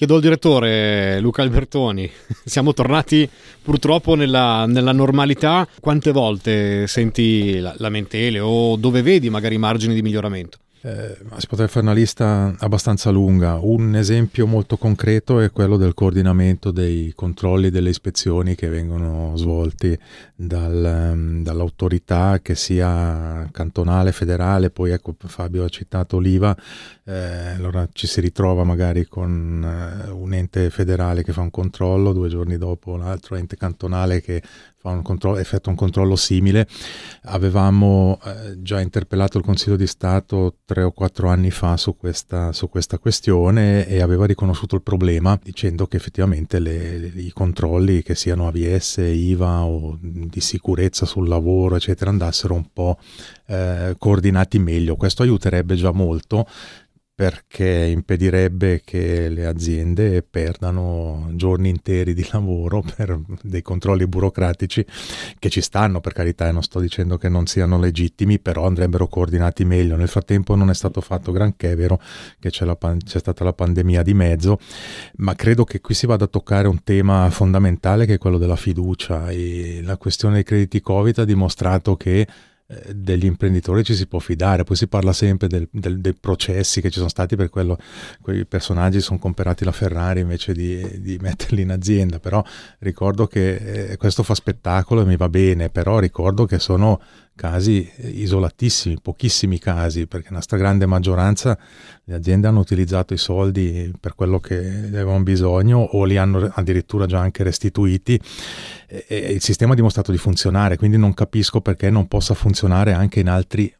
Chiedo 0.00 0.14
al 0.14 0.22
direttore 0.22 1.20
Luca 1.20 1.42
Albertoni, 1.42 2.10
siamo 2.42 2.72
tornati 2.72 3.28
purtroppo 3.60 4.14
nella, 4.14 4.64
nella 4.64 4.92
normalità, 4.92 5.68
quante 5.78 6.10
volte 6.10 6.86
senti 6.86 7.60
lamentele 7.60 8.40
o 8.40 8.76
dove 8.76 9.02
vedi 9.02 9.28
magari 9.28 9.58
margini 9.58 9.92
di 9.92 10.00
miglioramento? 10.00 10.56
Eh, 10.82 11.14
si 11.36 11.46
potrebbe 11.46 11.70
fare 11.70 11.84
una 11.84 11.94
lista 11.94 12.54
abbastanza 12.58 13.10
lunga. 13.10 13.58
Un 13.60 13.94
esempio 13.96 14.46
molto 14.46 14.78
concreto 14.78 15.38
è 15.40 15.50
quello 15.50 15.76
del 15.76 15.92
coordinamento 15.92 16.70
dei 16.70 17.12
controlli 17.14 17.66
e 17.66 17.70
delle 17.70 17.90
ispezioni 17.90 18.54
che 18.54 18.68
vengono 18.68 19.36
svolti 19.36 19.98
dal, 20.34 21.10
um, 21.12 21.42
dall'autorità 21.42 22.40
che 22.40 22.54
sia 22.54 23.46
cantonale, 23.52 24.12
federale, 24.12 24.70
poi 24.70 24.92
ecco 24.92 25.14
Fabio 25.18 25.64
ha 25.64 25.68
citato 25.68 26.18
l'IVA, 26.18 26.56
eh, 27.04 27.48
allora 27.56 27.86
ci 27.92 28.06
si 28.06 28.22
ritrova 28.22 28.64
magari 28.64 29.06
con 29.06 30.08
uh, 30.08 30.16
un 30.16 30.32
ente 30.32 30.70
federale 30.70 31.22
che 31.22 31.34
fa 31.34 31.42
un 31.42 31.50
controllo, 31.50 32.14
due 32.14 32.30
giorni 32.30 32.56
dopo 32.56 32.92
un 32.92 33.02
altro 33.02 33.36
ente 33.36 33.56
cantonale 33.56 34.22
che 34.22 34.42
fa 34.80 34.88
un 34.88 35.02
controllo, 35.02 35.36
effettua 35.36 35.70
un 35.70 35.76
controllo 35.76 36.16
simile. 36.16 36.66
Avevamo 37.24 38.18
eh, 38.24 38.62
già 38.62 38.80
interpellato 38.80 39.36
il 39.36 39.44
Consiglio 39.44 39.76
di 39.76 39.86
Stato 39.86 40.56
tre 40.64 40.82
o 40.82 40.92
quattro 40.92 41.28
anni 41.28 41.50
fa 41.50 41.76
su 41.76 41.96
questa, 41.98 42.52
su 42.52 42.70
questa 42.70 42.98
questione 42.98 43.86
e 43.86 44.00
aveva 44.00 44.24
riconosciuto 44.24 44.76
il 44.76 44.82
problema 44.82 45.38
dicendo 45.42 45.86
che 45.86 45.98
effettivamente 45.98 46.58
le, 46.58 47.12
i 47.14 47.30
controlli, 47.30 48.02
che 48.02 48.14
siano 48.14 48.48
AVS, 48.48 48.96
IVA 48.98 49.64
o 49.64 49.98
di 50.00 50.40
sicurezza 50.40 51.04
sul 51.04 51.28
lavoro, 51.28 51.76
eccetera, 51.76 52.08
andassero 52.08 52.54
un 52.54 52.72
po' 52.72 52.96
eh, 53.48 53.96
coordinati 53.98 54.58
meglio. 54.58 54.96
Questo 54.96 55.22
aiuterebbe 55.22 55.74
già 55.74 55.92
molto 55.92 56.46
perché 57.20 57.66
impedirebbe 57.66 58.80
che 58.82 59.28
le 59.28 59.44
aziende 59.44 60.22
perdano 60.22 61.28
giorni 61.32 61.68
interi 61.68 62.14
di 62.14 62.26
lavoro 62.32 62.80
per 62.96 63.20
dei 63.42 63.60
controlli 63.60 64.06
burocratici 64.06 64.82
che 65.38 65.50
ci 65.50 65.60
stanno 65.60 66.00
per 66.00 66.14
carità 66.14 66.48
e 66.48 66.52
non 66.52 66.62
sto 66.62 66.80
dicendo 66.80 67.18
che 67.18 67.28
non 67.28 67.44
siano 67.44 67.78
legittimi 67.78 68.38
però 68.38 68.64
andrebbero 68.64 69.06
coordinati 69.06 69.66
meglio. 69.66 69.96
Nel 69.96 70.08
frattempo 70.08 70.54
non 70.54 70.70
è 70.70 70.74
stato 70.74 71.02
fatto 71.02 71.30
granché 71.30 71.72
è 71.72 71.76
vero 71.76 72.00
che 72.38 72.48
c'è, 72.48 72.64
la, 72.64 72.78
c'è 72.78 73.18
stata 73.18 73.44
la 73.44 73.52
pandemia 73.52 74.02
di 74.02 74.14
mezzo 74.14 74.58
ma 75.16 75.34
credo 75.34 75.64
che 75.64 75.82
qui 75.82 75.92
si 75.92 76.06
vada 76.06 76.24
a 76.24 76.28
toccare 76.28 76.68
un 76.68 76.82
tema 76.82 77.28
fondamentale 77.28 78.06
che 78.06 78.14
è 78.14 78.18
quello 78.18 78.38
della 78.38 78.56
fiducia. 78.56 79.28
E 79.28 79.82
la 79.84 79.98
questione 79.98 80.36
dei 80.36 80.44
crediti 80.44 80.80
covid 80.80 81.18
ha 81.18 81.24
dimostrato 81.26 81.98
che 81.98 82.26
degli 82.94 83.24
imprenditori 83.24 83.82
ci 83.82 83.94
si 83.94 84.06
può 84.06 84.20
fidare, 84.20 84.62
poi 84.62 84.76
si 84.76 84.86
parla 84.86 85.12
sempre 85.12 85.48
del, 85.48 85.68
del, 85.72 86.00
dei 86.00 86.14
processi 86.14 86.80
che 86.80 86.88
ci 86.88 86.98
sono 86.98 87.08
stati 87.08 87.34
per 87.34 87.50
quello, 87.50 87.78
quei 88.20 88.46
personaggi 88.46 89.00
sono 89.00 89.18
comprati 89.18 89.64
la 89.64 89.72
Ferrari 89.72 90.20
invece 90.20 90.52
di, 90.52 91.00
di 91.00 91.18
metterli 91.20 91.62
in 91.62 91.70
azienda, 91.70 92.20
però 92.20 92.42
ricordo 92.78 93.26
che 93.26 93.90
eh, 93.90 93.96
questo 93.96 94.22
fa 94.22 94.34
spettacolo 94.34 95.02
e 95.02 95.04
mi 95.04 95.16
va 95.16 95.28
bene, 95.28 95.68
però 95.68 95.98
ricordo 95.98 96.44
che 96.44 96.58
sono 96.60 97.00
casi 97.40 97.90
isolatissimi, 97.96 98.98
pochissimi 99.00 99.58
casi, 99.58 100.06
perché 100.06 100.28
la 100.30 100.42
stragrande 100.42 100.84
maggioranza 100.84 101.58
le 102.04 102.14
aziende 102.14 102.46
hanno 102.48 102.60
utilizzato 102.60 103.14
i 103.14 103.16
soldi 103.16 103.90
per 103.98 104.14
quello 104.14 104.40
che 104.40 104.58
avevano 104.58 105.22
bisogno 105.22 105.78
o 105.78 106.04
li 106.04 106.18
hanno 106.18 106.50
addirittura 106.52 107.06
già 107.06 107.18
anche 107.18 107.42
restituiti 107.42 108.20
e, 108.86 109.06
e 109.08 109.32
il 109.32 109.40
sistema 109.40 109.72
ha 109.72 109.76
dimostrato 109.76 110.10
di 110.10 110.18
funzionare, 110.18 110.76
quindi 110.76 110.98
non 110.98 111.14
capisco 111.14 111.62
perché 111.62 111.88
non 111.88 112.08
possa 112.08 112.34
funzionare 112.34 112.92
anche 112.92 113.20
in 113.20 113.30
altri 113.30 113.74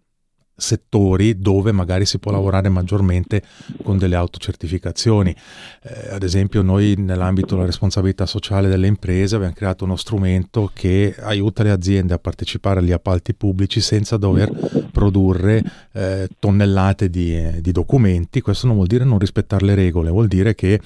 settori 0.61 1.39
dove 1.39 1.73
magari 1.73 2.07
si 2.07 2.19
può 2.19 2.31
lavorare 2.31 2.69
maggiormente 2.69 3.43
con 3.83 3.99
delle 3.99 4.17
autocertificazioni. 4.17 5.35
Eh, 5.83 6.11
ad 6.11 6.23
esempio 6.23 6.63
noi 6.63 6.95
nell'ambito 6.97 7.55
della 7.55 7.67
responsabilità 7.67 8.27
sociale 8.27 8.69
delle 8.69 8.87
imprese 8.87 9.37
abbiamo 9.37 9.55
creato 9.55 9.85
uno 9.85 9.97
strumento 9.97 10.71
che 10.73 11.15
aiuta 11.19 11.63
le 11.63 11.71
aziende 11.71 12.15
a 12.15 12.19
partecipare 12.19 12.81
agli 12.81 12.93
appalti 12.93 13.35
pubblici 13.35 13.81
senza 13.81 14.17
dover 14.17 14.51
produrre 14.93 15.63
eh, 15.93 16.29
tonnellate 16.39 17.11
di, 17.11 17.35
eh, 17.35 17.61
di 17.61 17.73
documenti. 17.73 18.41
Questo 18.41 18.67
non 18.67 18.77
vuol 18.77 18.89
dire 18.89 19.05
non 19.05 19.19
rispettare 19.19 19.65
le 19.65 19.75
regole, 19.75 20.11
vuol 20.11 20.29
dire 20.29 20.55
che 20.55 20.81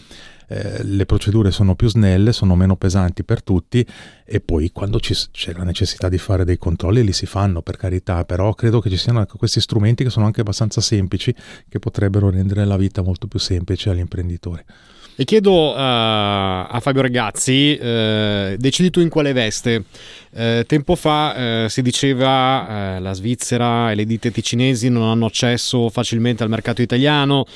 eh, 0.48 0.82
le 0.84 1.06
procedure 1.06 1.50
sono 1.50 1.74
più 1.74 1.88
snelle, 1.88 2.32
sono 2.32 2.54
meno 2.56 2.76
pesanti 2.76 3.24
per 3.24 3.42
tutti 3.42 3.86
e 4.24 4.40
poi 4.40 4.70
quando 4.70 5.00
ci, 5.00 5.14
c'è 5.30 5.52
la 5.52 5.64
necessità 5.64 6.08
di 6.08 6.18
fare 6.18 6.44
dei 6.44 6.58
controlli 6.58 7.04
li 7.04 7.12
si 7.12 7.26
fanno 7.26 7.62
per 7.62 7.76
carità, 7.76 8.24
però 8.24 8.54
credo 8.54 8.80
che 8.80 8.90
ci 8.90 8.96
siano 8.96 9.24
questi 9.26 9.60
strumenti 9.60 10.04
che 10.04 10.10
sono 10.10 10.26
anche 10.26 10.40
abbastanza 10.40 10.80
semplici 10.80 11.34
che 11.68 11.78
potrebbero 11.78 12.30
rendere 12.30 12.64
la 12.64 12.76
vita 12.76 13.02
molto 13.02 13.26
più 13.26 13.38
semplice 13.38 13.90
agli 13.90 13.98
imprenditori. 13.98 14.64
E 15.16 15.25
chiedo 15.25 15.71
uh, 15.71 15.76
a 15.76 16.78
Fabio 16.80 17.00
Ragazzi, 17.00 17.78
uh, 17.80 18.56
decidi 18.56 18.90
tu 18.90 18.99
in 18.99 19.09
quale 19.09 19.33
veste? 19.33 19.85
Uh, 20.33 20.64
tempo 20.66 20.97
fa 20.97 21.68
si 21.68 21.80
diceva 21.83 22.99
la 22.99 23.12
Svizzera 23.12 23.92
e 23.92 23.94
le 23.94 24.04
ditte 24.04 24.33
ticinesi 24.33 24.88
non 24.88 25.04
hanno 25.04 25.26
accesso 25.26 25.88
facilmente 25.90 26.42
al 26.42 26.49
mercato 26.49 26.83
italiano, 26.83 27.47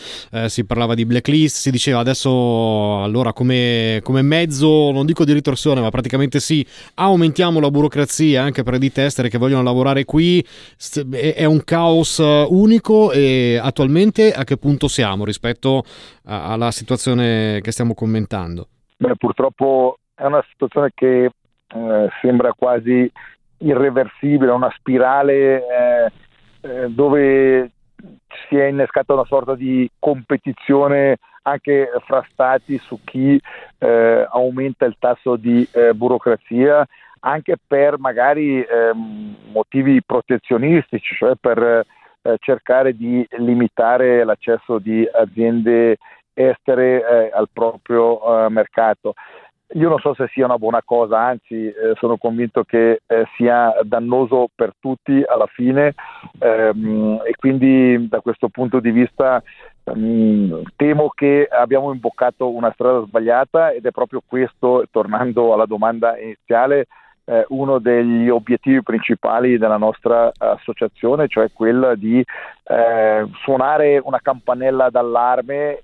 si 0.46 0.64
parlava 0.64 0.94
di 0.94 1.04
blacklist, 1.04 1.56
si 1.56 1.72
diceva 1.72 1.98
adesso 1.98 3.02
allora 3.02 3.32
come, 3.32 3.98
come, 4.04 4.22
mezzo, 4.22 4.92
non 4.92 5.06
dico 5.06 5.24
di 5.24 5.32
ritorsione, 5.32 5.80
ma 5.80 5.90
praticamente 5.90 6.38
sì, 6.38 6.64
aumentiamo 6.94 7.58
la 7.58 7.70
burocrazia 7.70 8.42
anche 8.42 8.62
per 8.62 8.74
le 8.74 8.78
ditte 8.78 9.04
estere 9.04 9.28
che 9.28 9.38
vogliono 9.38 9.64
lavorare 9.64 10.04
qui, 10.04 10.44
è 11.10 11.44
un 11.44 11.64
caos 11.64 12.18
unico 12.18 13.10
e 13.10 13.58
attualmente 13.60 14.32
a 14.32 14.44
che 14.44 14.56
punto 14.56 14.86
siamo 14.86 15.24
rispetto 15.24 15.84
alla 16.22 16.70
situazione 16.70 17.47
che 17.62 17.72
stiamo 17.72 17.94
commentando? 17.94 18.68
Beh, 18.96 19.16
purtroppo 19.16 19.98
è 20.14 20.24
una 20.24 20.44
situazione 20.50 20.90
che 20.94 21.24
eh, 21.24 22.08
sembra 22.20 22.52
quasi 22.52 23.10
irreversibile, 23.58 24.50
una 24.50 24.72
spirale 24.76 25.62
eh, 25.66 26.12
eh, 26.60 26.88
dove 26.88 27.70
si 28.48 28.56
è 28.56 28.66
innescata 28.66 29.14
una 29.14 29.24
sorta 29.24 29.54
di 29.54 29.88
competizione 29.98 31.18
anche 31.42 31.90
fra 32.06 32.24
stati 32.30 32.78
su 32.78 33.00
chi 33.04 33.40
eh, 33.78 34.26
aumenta 34.30 34.84
il 34.84 34.96
tasso 34.98 35.36
di 35.36 35.66
eh, 35.72 35.94
burocrazia 35.94 36.86
anche 37.20 37.56
per 37.64 37.98
magari 37.98 38.62
ehm, 38.62 39.36
motivi 39.50 40.02
protezionistici, 40.04 41.14
cioè 41.14 41.34
per 41.40 41.84
eh, 42.22 42.36
cercare 42.38 42.96
di 42.96 43.26
limitare 43.38 44.24
l'accesso 44.24 44.78
di 44.78 45.08
aziende 45.10 45.98
estere 46.38 47.26
eh, 47.26 47.30
al 47.32 47.48
proprio 47.52 48.46
eh, 48.46 48.48
mercato. 48.48 49.14
Io 49.74 49.90
non 49.90 49.98
so 49.98 50.14
se 50.14 50.28
sia 50.32 50.46
una 50.46 50.56
buona 50.56 50.82
cosa, 50.82 51.20
anzi 51.20 51.66
eh, 51.66 51.92
sono 51.98 52.16
convinto 52.16 52.64
che 52.64 53.02
eh, 53.06 53.24
sia 53.36 53.74
dannoso 53.82 54.48
per 54.54 54.72
tutti 54.80 55.22
alla 55.26 55.46
fine 55.46 55.94
ehm, 56.38 57.20
e 57.22 57.34
quindi 57.36 58.08
da 58.08 58.20
questo 58.20 58.48
punto 58.48 58.80
di 58.80 58.90
vista 58.90 59.42
ehm, 59.84 60.62
temo 60.74 61.10
che 61.14 61.46
abbiamo 61.50 61.92
imboccato 61.92 62.50
una 62.50 62.72
strada 62.72 63.04
sbagliata 63.04 63.72
ed 63.72 63.84
è 63.84 63.90
proprio 63.90 64.22
questo, 64.26 64.84
tornando 64.90 65.52
alla 65.52 65.66
domanda 65.66 66.18
iniziale, 66.18 66.86
eh, 67.28 67.44
uno 67.48 67.78
degli 67.78 68.28
obiettivi 68.30 68.82
principali 68.82 69.58
della 69.58 69.76
nostra 69.76 70.32
associazione, 70.38 71.28
cioè 71.28 71.52
quella 71.52 71.94
di 71.94 72.24
eh, 72.64 73.26
suonare 73.42 74.00
una 74.02 74.20
campanella 74.20 74.88
d'allarme 74.88 75.82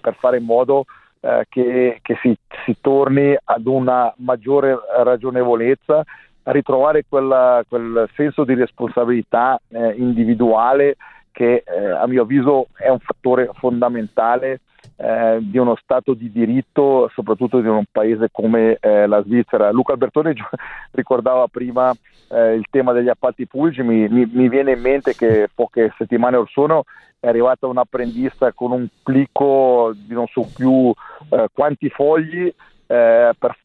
per 0.00 0.16
fare 0.18 0.38
in 0.38 0.44
modo 0.44 0.86
eh, 1.20 1.46
che, 1.50 1.98
che 2.00 2.18
si, 2.22 2.34
si, 2.64 2.76
torni 2.80 3.36
ad 3.44 3.66
una 3.66 4.12
maggiore 4.18 4.78
ragionevolezza, 5.02 6.02
a 6.46 6.50
ritrovare 6.50 7.04
quella, 7.08 7.62
quel 7.68 8.08
senso 8.14 8.44
di 8.44 8.54
responsabilità 8.54 9.60
eh, 9.68 9.94
individuale 9.96 10.96
che 11.30 11.62
eh, 11.66 11.90
a 11.90 12.06
mio 12.06 12.22
avviso 12.22 12.68
è 12.74 12.88
un 12.88 13.00
fattore 13.00 13.50
fondamentale 13.54 14.60
eh, 14.96 15.38
di 15.40 15.58
uno 15.58 15.76
Stato 15.76 16.14
di 16.14 16.30
diritto, 16.30 17.10
soprattutto 17.12 17.60
di 17.60 17.68
un 17.68 17.84
paese 17.90 18.28
come 18.30 18.76
eh, 18.80 19.06
la 19.06 19.22
Svizzera. 19.22 19.70
Luca 19.70 19.92
Albertoni 19.92 20.32
ricordava 20.92 21.46
prima 21.48 21.92
eh, 22.30 22.54
il 22.54 22.64
tema 22.70 22.92
degli 22.92 23.08
appalti 23.08 23.46
pubblici, 23.46 23.82
mi, 23.82 24.08
mi, 24.08 24.28
mi, 24.32 24.48
viene 24.48 24.72
in 24.72 24.80
mente 24.80 25.14
che 25.14 25.48
poche 25.54 25.92
settimane 25.96 26.36
or 26.36 26.48
sono 26.50 26.84
è 27.20 27.28
arrivata 27.28 27.66
un'apprendista 27.66 28.52
con 28.52 28.72
un 28.72 28.86
plicco 29.02 29.92
di 29.94 30.12
non 30.12 30.26
so 30.26 30.46
più 30.54 30.92
eh, 31.30 31.48
quanti 31.54 31.88
fogli 31.88 32.46
eh, 32.86 33.32
per, 33.38 33.56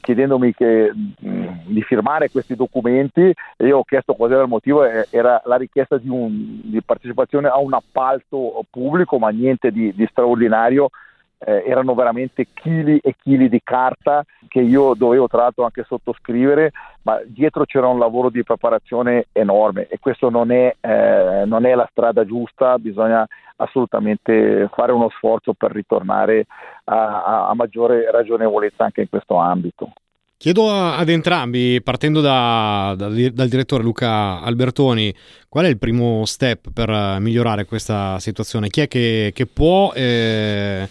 chiedendomi 0.00 0.54
che, 0.54 0.92
mm, 0.94 1.46
di 1.66 1.82
firmare 1.82 2.30
questi 2.30 2.54
documenti 2.54 3.20
e 3.20 3.66
io 3.66 3.78
ho 3.78 3.84
chiesto 3.84 4.14
qual 4.14 4.32
era 4.32 4.42
il 4.42 4.48
motivo, 4.48 4.84
era 4.84 5.40
la 5.44 5.56
richiesta 5.56 5.98
di, 5.98 6.08
un, 6.08 6.60
di 6.62 6.80
partecipazione 6.82 7.48
a 7.48 7.58
un 7.58 7.74
appalto 7.74 8.64
pubblico, 8.70 9.18
ma 9.18 9.30
niente 9.30 9.70
di, 9.70 9.92
di 9.94 10.06
straordinario 10.10 10.90
eh, 11.38 11.64
erano 11.66 11.94
veramente 11.94 12.48
chili 12.52 12.98
e 12.98 13.14
chili 13.20 13.48
di 13.48 13.60
carta 13.62 14.24
che 14.48 14.60
io 14.60 14.94
dovevo 14.94 15.28
tra 15.28 15.42
l'altro 15.42 15.64
anche 15.64 15.84
sottoscrivere, 15.84 16.72
ma 17.02 17.20
dietro 17.26 17.64
c'era 17.64 17.88
un 17.88 17.98
lavoro 17.98 18.30
di 18.30 18.42
preparazione 18.42 19.26
enorme 19.32 19.86
e 19.88 19.98
questo 19.98 20.30
non 20.30 20.50
è, 20.50 20.74
eh, 20.80 21.42
non 21.44 21.66
è 21.66 21.74
la 21.74 21.88
strada 21.90 22.24
giusta, 22.24 22.78
bisogna 22.78 23.26
assolutamente 23.56 24.68
fare 24.72 24.92
uno 24.92 25.08
sforzo 25.10 25.54
per 25.54 25.72
ritornare 25.72 26.46
a, 26.84 27.24
a, 27.24 27.48
a 27.48 27.54
maggiore 27.54 28.10
ragionevolezza 28.10 28.84
anche 28.84 29.02
in 29.02 29.08
questo 29.08 29.36
ambito. 29.36 29.92
Chiedo 30.38 30.70
ad 30.70 31.08
entrambi, 31.08 31.80
partendo 31.82 32.20
da, 32.20 32.94
da, 32.94 33.08
dal 33.08 33.48
direttore 33.48 33.82
Luca 33.82 34.42
Albertoni, 34.42 35.12
qual 35.48 35.64
è 35.64 35.68
il 35.68 35.78
primo 35.78 36.26
step 36.26 36.72
per 36.74 37.16
migliorare 37.20 37.64
questa 37.64 38.18
situazione? 38.18 38.68
Chi 38.68 38.82
è 38.82 38.88
che, 38.88 39.32
che 39.34 39.46
può 39.46 39.92
eh, 39.94 40.86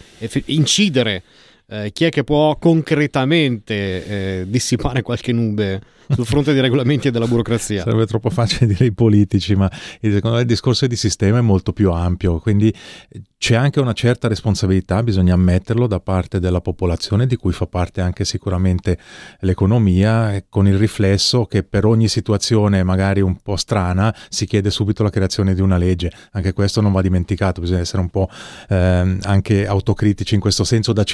incidere? 0.46 1.22
Eh, 1.68 1.90
chi 1.92 2.04
è 2.04 2.10
che 2.10 2.22
può 2.22 2.56
concretamente 2.58 3.74
eh, 4.06 4.44
dissipare 4.46 5.02
qualche 5.02 5.32
nube 5.32 5.80
sul 6.08 6.24
fronte 6.24 6.52
dei 6.52 6.62
regolamenti 6.62 7.08
e 7.08 7.10
della 7.10 7.26
burocrazia? 7.26 7.82
Sarebbe 7.82 8.06
troppo 8.06 8.30
facile 8.30 8.66
dire 8.66 8.84
i 8.84 8.92
politici, 8.92 9.56
ma 9.56 9.68
secondo 10.00 10.36
me 10.36 10.42
il 10.42 10.46
discorso 10.46 10.86
di 10.86 10.94
sistema 10.94 11.38
è 11.38 11.40
molto 11.40 11.72
più 11.72 11.90
ampio, 11.90 12.38
quindi 12.38 12.72
c'è 13.38 13.54
anche 13.54 13.80
una 13.80 13.92
certa 13.92 14.28
responsabilità, 14.28 15.02
bisogna 15.02 15.34
ammetterlo, 15.34 15.86
da 15.86 16.00
parte 16.00 16.40
della 16.40 16.60
popolazione, 16.60 17.26
di 17.26 17.36
cui 17.36 17.52
fa 17.52 17.66
parte 17.66 18.00
anche 18.00 18.24
sicuramente 18.24 18.98
l'economia, 19.40 20.42
con 20.48 20.66
il 20.66 20.78
riflesso 20.78 21.44
che 21.44 21.62
per 21.62 21.84
ogni 21.84 22.08
situazione 22.08 22.82
magari 22.82 23.20
un 23.20 23.36
po' 23.36 23.56
strana 23.56 24.14
si 24.28 24.46
chiede 24.46 24.70
subito 24.70 25.02
la 25.02 25.10
creazione 25.10 25.54
di 25.54 25.60
una 25.60 25.76
legge. 25.76 26.10
Anche 26.32 26.52
questo 26.52 26.80
non 26.80 26.92
va 26.92 27.02
dimenticato, 27.02 27.60
bisogna 27.60 27.80
essere 27.80 28.00
un 28.00 28.08
po' 28.08 28.28
eh, 28.68 29.18
anche 29.22 29.66
autocritici 29.66 30.34
in 30.34 30.40
questo 30.40 30.64
senso 30.64 30.92
da 30.92 31.04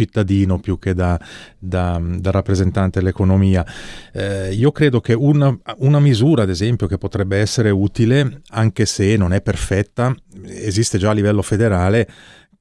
cittadino 0.43 0.59
più 0.59 0.79
che 0.79 0.95
da, 0.95 1.19
da, 1.59 2.01
da 2.03 2.31
rappresentante 2.31 2.99
dell'economia. 2.99 3.65
Eh, 4.13 4.53
io 4.53 4.73
credo 4.73 5.01
che 5.01 5.15
una, 5.15 5.57
una 5.79 6.01
misura, 6.01 6.43
ad 6.43 6.51
esempio, 6.51 6.87
che 6.87 6.99
potrebbe 6.99 7.39
essere 7.39 7.71
utile, 7.71 8.43
anche 8.51 8.87
se 8.87 9.17
non 9.17 9.33
è 9.33 9.41
perfetta, 9.41 10.15
esiste 10.47 10.99
già 10.99 11.11
a 11.11 11.15
livello 11.15 11.43
federale, 11.43 12.09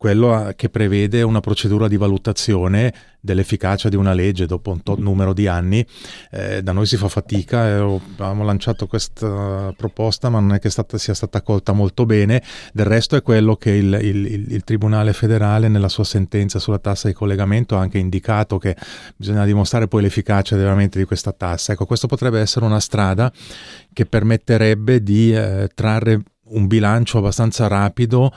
quello 0.01 0.51
che 0.55 0.69
prevede 0.69 1.21
una 1.21 1.41
procedura 1.41 1.87
di 1.87 1.95
valutazione 1.95 2.91
dell'efficacia 3.19 3.87
di 3.87 3.95
una 3.95 4.13
legge 4.13 4.47
dopo 4.47 4.71
un 4.71 4.81
tot 4.81 4.97
numero 4.97 5.31
di 5.31 5.45
anni. 5.45 5.85
Eh, 6.31 6.63
da 6.63 6.71
noi 6.71 6.87
si 6.87 6.97
fa 6.97 7.07
fatica, 7.07 7.67
eh, 7.67 8.01
abbiamo 8.13 8.43
lanciato 8.43 8.87
questa 8.87 9.71
proposta 9.77 10.29
ma 10.29 10.39
non 10.39 10.55
è 10.55 10.59
che 10.59 10.71
stata, 10.71 10.97
sia 10.97 11.13
stata 11.13 11.37
accolta 11.37 11.73
molto 11.73 12.07
bene, 12.07 12.41
del 12.73 12.87
resto 12.87 13.15
è 13.15 13.21
quello 13.21 13.57
che 13.57 13.69
il, 13.69 13.95
il, 14.01 14.51
il, 14.51 14.63
Tribunale 14.63 15.13
federale 15.13 15.67
nella 15.67 15.87
sua 15.87 16.03
sentenza 16.03 16.57
sulla 16.57 16.79
tassa 16.79 17.07
di 17.07 17.13
collegamento 17.13 17.77
ha 17.77 17.81
anche 17.81 17.99
indicato 17.99 18.57
che 18.57 18.75
bisogna 19.15 19.45
dimostrare 19.45 19.87
poi 19.87 20.01
l'efficacia 20.01 20.55
veramente 20.55 20.97
di 20.97 21.05
questa 21.05 21.31
tassa. 21.31 21.73
Ecco, 21.73 21.85
questo 21.85 22.07
potrebbe 22.07 22.39
essere 22.39 22.65
una 22.65 22.79
strada 22.79 23.31
che 23.93 24.07
permetterebbe 24.07 25.03
di 25.03 25.31
eh, 25.31 25.69
trarre 25.75 26.23
un 26.45 26.65
bilancio 26.65 27.19
abbastanza 27.19 27.67
rapido 27.67 28.33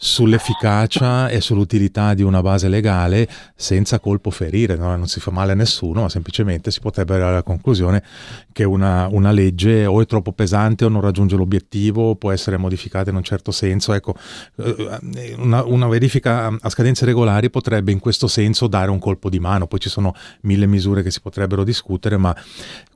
sull'efficacia 0.00 1.28
e 1.28 1.40
sull'utilità 1.40 2.14
di 2.14 2.22
una 2.22 2.40
base 2.40 2.68
legale 2.68 3.28
senza 3.56 3.98
colpo 3.98 4.30
ferire, 4.30 4.76
no? 4.76 4.94
non 4.94 5.08
si 5.08 5.18
fa 5.18 5.32
male 5.32 5.52
a 5.52 5.54
nessuno, 5.56 6.02
ma 6.02 6.08
semplicemente 6.08 6.70
si 6.70 6.78
potrebbe 6.78 7.14
arrivare 7.14 7.32
alla 7.34 7.42
conclusione 7.42 8.04
che 8.52 8.62
una, 8.62 9.08
una, 9.10 9.32
legge 9.32 9.86
o 9.86 10.00
è 10.00 10.06
troppo 10.06 10.30
pesante 10.30 10.84
o 10.84 10.88
non 10.88 11.00
raggiunge 11.00 11.34
l'obiettivo, 11.34 12.14
può 12.14 12.30
essere 12.30 12.56
modificata 12.56 13.10
in 13.10 13.16
un 13.16 13.24
certo 13.24 13.50
senso. 13.50 13.92
Ecco, 13.92 14.14
eh, 14.56 15.34
una, 15.36 15.64
una 15.64 15.88
verifica 15.88 16.46
a 16.46 16.68
scadenze 16.68 17.04
regolari 17.04 17.50
potrebbe 17.50 17.90
in 17.90 17.98
questo 17.98 18.28
senso 18.28 18.68
dare 18.68 18.92
un 18.92 19.00
colpo 19.00 19.28
di 19.28 19.40
mano, 19.40 19.66
poi 19.66 19.80
ci 19.80 19.88
sono 19.88 20.14
mille 20.42 20.66
misure 20.66 21.02
che 21.02 21.10
si 21.10 21.20
potrebbero 21.20 21.64
discutere, 21.64 22.16
ma 22.16 22.34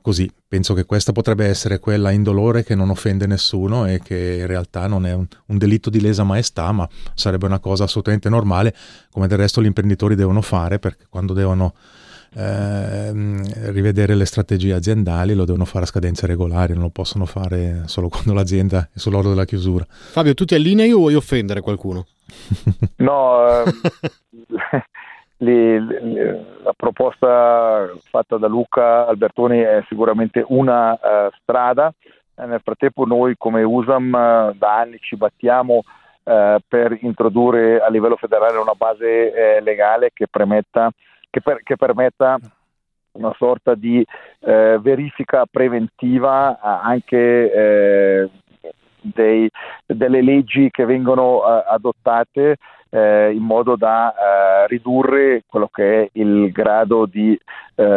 così 0.01 0.29
penso 0.47 0.73
che 0.73 0.85
questa 0.85 1.11
potrebbe 1.11 1.47
essere 1.47 1.79
quella 1.79 2.11
indolore 2.11 2.63
che 2.63 2.75
non 2.75 2.89
offende 2.89 3.25
nessuno 3.25 3.87
e 3.87 3.99
che 4.01 4.37
in 4.41 4.47
realtà 4.47 4.87
non 4.87 5.05
è 5.05 5.13
un, 5.13 5.25
un 5.47 5.57
delitto 5.57 5.89
di 5.89 5.99
lesa 5.99 6.23
maestà, 6.23 6.71
ma 6.71 6.87
sarebbe 7.13 7.45
una 7.45 7.59
cosa 7.59 7.83
assolutamente 7.85 8.29
normale, 8.29 8.73
come 9.11 9.27
del 9.27 9.37
resto 9.37 9.61
gli 9.61 9.65
imprenditori 9.65 10.15
devono 10.15 10.41
fare, 10.41 10.79
perché 10.79 11.05
quando 11.09 11.33
devono 11.33 11.73
eh, 12.35 13.11
rivedere 13.71 14.15
le 14.15 14.25
strategie 14.25 14.73
aziendali 14.73 15.35
lo 15.35 15.45
devono 15.45 15.65
fare 15.65 15.83
a 15.83 15.87
scadenze 15.87 16.25
regolari, 16.25 16.73
non 16.73 16.83
lo 16.83 16.89
possono 16.89 17.25
fare 17.25 17.83
solo 17.85 18.09
quando 18.09 18.33
l'azienda 18.33 18.89
è 18.91 18.97
sull'orlo 18.97 19.29
della 19.29 19.45
chiusura. 19.45 19.85
Fabio, 19.87 20.33
tu 20.33 20.45
ti 20.45 20.55
allinei 20.55 20.91
o 20.91 20.97
vuoi 20.97 21.15
offendere 21.15 21.61
qualcuno? 21.61 22.05
no, 22.97 23.47
eh, 23.47 23.63
le, 25.37 25.79
le, 25.79 26.45
la 26.63 26.73
proposta 26.75 27.89
fatta 28.09 28.37
da 28.37 28.47
Luca 28.47 29.07
Albertoni 29.07 29.59
è 29.59 29.83
sicuramente 29.87 30.43
una 30.47 30.93
uh, 30.93 31.29
strada. 31.41 31.93
nel 32.35 32.61
frattempo 32.63 33.05
noi 33.05 33.35
come 33.37 33.61
USAM 33.63 34.07
uh, 34.07 34.57
da 34.57 34.79
anni 34.79 34.97
ci 34.99 35.15
battiamo 35.15 35.83
eh, 36.25 36.57
per 36.65 36.97
introdurre 37.01 37.81
a 37.81 37.89
livello 37.89 38.15
federale 38.15 38.57
una 38.57 38.75
base 38.75 39.33
eh, 39.33 39.61
legale 39.61 40.11
che, 40.13 40.27
permetta, 40.27 40.89
che, 41.29 41.41
per, 41.41 41.61
che, 41.63 41.75
permetta 41.75 42.39
una 43.13 43.33
sorta 43.37 43.75
di 43.75 44.05
eh, 44.39 44.79
verifica 44.81 45.45
preventiva 45.45 46.59
anche 46.61 47.51
eh, 47.51 48.29
dei, 49.01 49.49
delle 49.85 50.21
leggi 50.21 50.69
che 50.71 50.85
vengono 50.85 51.41
eh, 51.43 51.65
adottate 51.67 52.55
eh, 52.89 53.31
in 53.33 53.43
modo 53.43 53.75
da 53.75 54.13
ridurre 54.67 55.43
quello 55.45 55.67
che 55.67 56.03
è 56.03 56.09
il 56.13 56.51
grado 56.51 57.05
di 57.05 57.37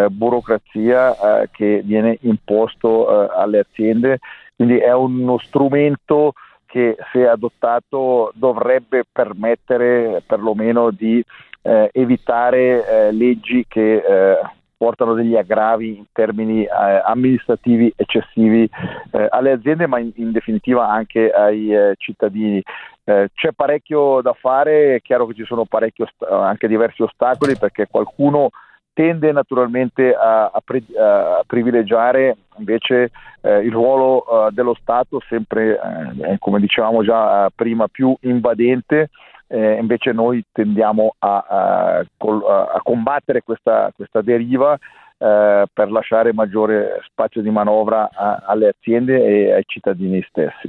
burocrazia 0.09 1.47
che 1.53 1.83
viene 1.85 2.17
imposto 2.23 3.29
alle 3.31 3.61
aziende. 3.61 4.19
Quindi 4.57 4.79
è 4.79 4.93
uno 4.93 5.39
strumento 5.39 6.33
che 6.67 6.97
se 7.13 7.27
adottato 7.27 8.33
dovrebbe 8.35 9.05
permettere 9.11 10.23
perlomeno 10.27 10.91
di 10.91 11.25
eh, 11.63 11.91
evitare 11.93 12.87
eh, 12.87 13.13
leggi 13.13 13.65
che 13.67 13.97
eh, 13.97 14.39
portano 14.77 15.15
degli 15.15 15.35
aggravi 15.35 15.97
in 15.97 16.05
termini 16.13 16.65
eh, 16.65 16.71
amministrativi 17.05 17.93
eccessivi 17.97 18.69
eh, 19.13 19.27
alle 19.31 19.53
aziende 19.53 19.87
ma 19.87 19.99
in, 19.99 20.13
in, 20.17 20.33
definitiva 20.33 20.89
anche 20.89 21.31
ai 21.31 21.75
eh, 21.75 21.95
cittadini. 21.97 22.63
c'è 23.05 23.53
parecchio 23.55 24.21
da 24.21 24.33
fare, 24.33 24.97
è 24.97 25.01
chiaro 25.01 25.27
che 25.27 25.35
ci 25.35 25.45
sono 25.45 25.65
parecchi 25.65 26.05
anche 26.29 26.67
diversi 26.67 27.03
ostacoli 27.03 27.57
perché 27.57 27.87
qualcuno 27.89 28.51
tende 28.97 29.31
naturalmente 29.31 30.15
a, 30.15 30.47
a, 30.47 30.63
pri- 30.65 30.97
a 30.99 31.43
privilegiare 31.47 32.35
invece 32.57 33.11
eh, 33.43 33.59
il 33.59 33.71
ruolo 33.71 34.25
eh, 34.25 34.53
dello 34.53 34.75
Stato 34.81 35.21
sempre, 35.29 35.79
eh, 36.23 36.37
come 36.39 36.61
dicevamo 36.61 37.05
già 37.05 37.51
prima, 37.55 37.89
più 37.89 38.17
invadente, 38.21 39.11
invece 39.49 40.11
noi 40.11 40.43
tendiamo 40.51 41.15
a, 41.21 41.45
a 41.47 42.81
combattere 42.83 43.43
questa, 43.43 43.93
questa 43.95 44.21
deriva 44.21 44.77
per 45.17 45.89
lasciare 45.93 46.33
maggiore 46.33 47.01
spazio 47.09 47.43
di 47.43 47.51
manovra 47.51 48.11
alle 48.45 48.75
aziende 48.77 49.25
e 49.25 49.53
ai 49.53 49.63
cittadini 49.65 50.21
stessi 50.29 50.69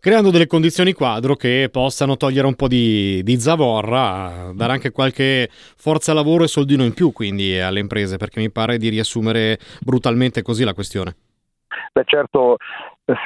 creando 0.00 0.30
delle 0.30 0.46
condizioni 0.46 0.92
quadro 0.92 1.36
che 1.36 1.68
possano 1.70 2.16
togliere 2.16 2.46
un 2.46 2.54
po' 2.54 2.68
di, 2.68 3.22
di 3.22 3.38
zavorra, 3.38 4.50
dare 4.54 4.72
anche 4.72 4.90
qualche 4.90 5.48
forza 5.50 6.14
lavoro 6.14 6.44
e 6.44 6.48
soldino 6.48 6.82
in 6.84 6.94
più 6.94 7.12
quindi 7.12 7.58
alle 7.58 7.80
imprese, 7.80 8.16
perché 8.16 8.40
mi 8.40 8.50
pare 8.50 8.78
di 8.78 8.88
riassumere 8.88 9.58
brutalmente 9.84 10.42
così 10.42 10.64
la 10.64 10.74
questione. 10.74 11.14
Beh 11.92 12.04
certo, 12.04 12.56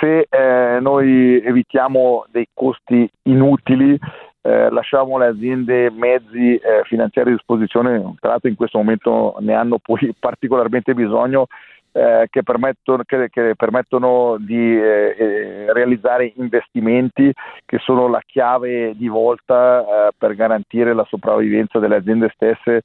se 0.00 0.26
eh, 0.28 0.78
noi 0.80 1.40
evitiamo 1.42 2.26
dei 2.30 2.48
costi 2.52 3.08
inutili, 3.22 3.98
eh, 4.42 4.70
lasciamo 4.70 5.16
le 5.18 5.26
aziende 5.26 5.90
mezzi 5.90 6.56
eh, 6.56 6.82
finanziari 6.84 7.30
a 7.30 7.34
disposizione, 7.34 8.14
tra 8.20 8.30
l'altro 8.30 8.50
in 8.50 8.56
questo 8.56 8.78
momento 8.78 9.36
ne 9.40 9.54
hanno 9.54 9.78
poi 9.78 10.14
particolarmente 10.18 10.92
bisogno, 10.92 11.46
eh, 11.96 12.26
che, 12.28 12.42
permettono, 12.42 13.04
che, 13.06 13.28
che, 13.30 13.54
permettono, 13.56 14.36
di 14.38 14.76
eh, 14.76 15.14
eh, 15.16 15.72
realizzare 15.72 16.32
investimenti 16.36 17.32
che 17.64 17.78
sono 17.78 18.08
la 18.08 18.20
chiave 18.26 18.96
di 18.96 19.06
volta 19.06 19.80
eh, 19.80 20.10
per 20.18 20.34
garantire 20.34 20.92
la 20.92 21.06
sopravvivenza 21.08 21.78
delle 21.78 21.96
aziende 21.96 22.32
stesse 22.34 22.82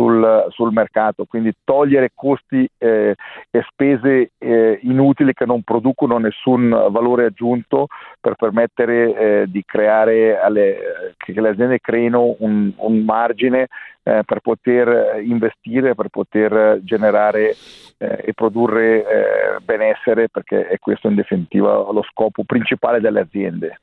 sul, 0.00 0.46
sul 0.48 0.72
mercato, 0.72 1.26
quindi 1.26 1.52
togliere 1.62 2.12
costi 2.14 2.66
eh, 2.78 3.14
e 3.50 3.64
spese 3.68 4.30
eh, 4.38 4.78
inutili 4.82 5.34
che 5.34 5.44
non 5.44 5.62
producono 5.62 6.16
nessun 6.16 6.70
valore 6.70 7.26
aggiunto 7.26 7.88
per 8.18 8.34
permettere 8.36 9.44
di 9.48 9.62
creare 9.66 10.38
alle, 10.40 11.14
che 11.18 11.38
le 11.38 11.50
aziende 11.50 11.80
creino 11.80 12.36
un, 12.38 12.72
un 12.76 13.04
margine 13.04 13.68
per 14.02 14.40
poter 14.40 15.20
investire, 15.22 15.94
per 15.94 16.08
poter 16.08 16.80
generare 16.82 17.54
eh, 17.98 18.24
e 18.24 18.32
produrre 18.32 19.04
eh, 19.04 19.60
benessere 19.62 20.28
perché 20.28 20.66
è 20.66 20.78
questo 20.78 21.08
in 21.08 21.14
definitiva 21.14 21.72
lo 21.92 22.02
scopo 22.10 22.42
principale 22.44 23.00
delle 23.00 23.20
aziende. 23.20 23.80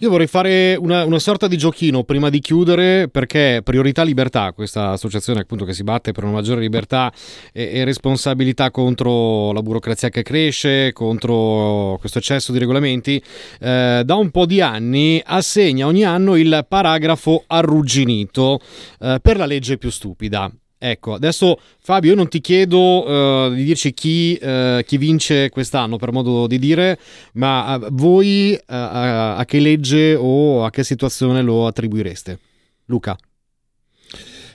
Io 0.00 0.10
vorrei 0.10 0.26
fare 0.26 0.74
una, 0.74 1.04
una, 1.04 1.20
sorta 1.20 1.46
di 1.46 1.56
giochino 1.56 2.02
prima 2.02 2.28
di 2.28 2.40
chiudere 2.40 3.08
perché 3.08 3.60
Priorità 3.62 4.02
Libertà, 4.02 4.52
questa 4.52 4.90
associazione 4.90 5.40
appunto 5.40 5.64
che 5.64 5.72
si 5.72 5.84
batte 5.84 6.10
per 6.10 6.24
una 6.24 6.32
maggiore 6.32 6.60
libertà 6.60 7.10
e, 7.52 7.70
e, 7.72 7.84
responsabilità 7.84 8.72
contro 8.72 9.52
la 9.52 9.62
burocrazia 9.62 10.08
che 10.08 10.22
cresce, 10.22 10.92
contro 10.92 11.96
questo 12.00 12.18
eccesso 12.18 12.50
di 12.50 12.58
regolamenti, 12.58 13.22
eh, 13.60 14.02
da 14.04 14.14
un 14.16 14.30
po' 14.30 14.44
di 14.44 14.60
anni 14.60 15.22
assegna 15.24 15.86
ogni 15.86 16.04
anno 16.04 16.34
il 16.34 16.66
paragrafo 16.68 17.44
arrugginito 17.46 18.60
eh, 19.00 19.20
per 19.22 19.36
la 19.36 19.46
legge 19.46 19.78
più 19.78 19.90
stupida. 19.90 20.50
Ecco, 20.78 21.14
adesso 21.14 21.58
Fabio, 21.78 22.10
io 22.10 22.16
non 22.16 22.28
ti 22.28 22.40
chiedo 22.40 22.78
uh, 22.78 23.54
di 23.54 23.64
dirci 23.64 23.94
chi, 23.94 24.38
uh, 24.40 24.82
chi, 24.82 24.98
vince 24.98 25.48
quest'anno, 25.48 25.96
per 25.96 26.12
modo 26.12 26.46
di 26.46 26.58
dire, 26.58 26.98
ma 27.34 27.76
uh, 27.76 27.86
voi 27.92 28.58
a 28.66 29.42
che 29.46 29.58
legge 29.58 30.14
o 30.14 30.64
a 30.64 30.70
che 30.70 30.84
situazione 30.84 31.40
lo 31.40 31.66
attribuireste? 31.66 32.38
Luca. 32.86 33.16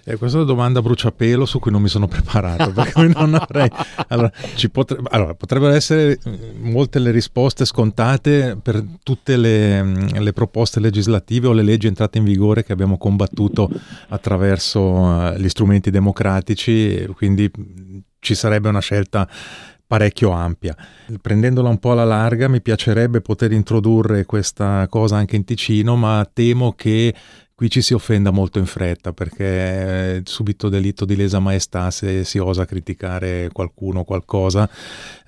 Eh, 0.04 0.18
questa 0.18 0.38
è 0.38 0.42
una 0.42 0.50
domanda 0.50 0.80
a 0.80 0.82
bruciapelo 0.82 1.46
su 1.46 1.60
cui 1.60 1.72
non 1.72 1.82
mi 1.82 1.88
sono 1.88 2.08
preparato, 2.08 2.74
avrei... 2.74 3.70
Allora, 4.08 4.32
potre... 4.72 5.00
allora, 5.10 5.36
potrebbero 5.36 5.74
essere 5.74 6.20
mm, 6.28 6.70
molte 6.72 6.98
le 6.98 7.12
risposte 7.12 7.66
scontate 7.66 8.58
per 8.62 8.84
tutte 9.04 9.38
le, 9.38 9.84
mm, 9.84 10.08
le, 10.18 10.34
proposte 10.34 10.80
legislative 10.80 11.48
o 11.48 11.54
le 11.54 11.62
leggi 11.62 11.86
entrate 11.86 12.18
in 12.18 12.24
vigore 12.24 12.64
che 12.64 12.74
abbiamo 12.74 12.98
combattuto 12.98 13.70
attraverso 14.10 14.82
uh, 14.82 15.34
gli 15.36 15.50
strumenti 15.50 15.92
democratici, 15.92 17.06
quindi 17.16 17.52
mm, 17.56 17.98
ci 18.20 18.34
sarebbe 18.34 18.70
una 18.70 18.80
scelta 18.82 19.28
parecchio 19.86 20.32
ampia. 20.32 20.76
Prendendola 21.22 21.68
un 21.68 21.78
po' 21.78 21.92
alla 21.92 22.06
larga 22.06 22.48
mi 22.48 22.62
piacerebbe 22.62 23.20
poter 23.20 23.52
introdurre 23.52 24.26
questa 24.26 24.88
cosa 24.90 25.18
anche 25.18 25.36
in 25.36 25.44
Ticino, 25.44 25.98
ma 25.98 26.28
temo 26.32 26.72
che 26.72 27.14
qui 27.62 27.70
ci 27.70 27.84
si 27.84 27.94
offenda 27.94 28.32
molto 28.32 28.58
in 28.58 28.66
fretta 28.66 29.14
perché 29.14 30.16
è 30.16 30.22
subito 30.24 30.68
delitto 30.68 31.06
di 31.06 31.16
lesa 31.16 31.38
maestà 31.38 31.92
se 31.92 32.24
si 32.24 32.40
osa 32.40 32.66
criticare 32.66 33.50
qualcuno 33.54 34.00
o 34.00 34.04
qualcosa, 34.04 34.68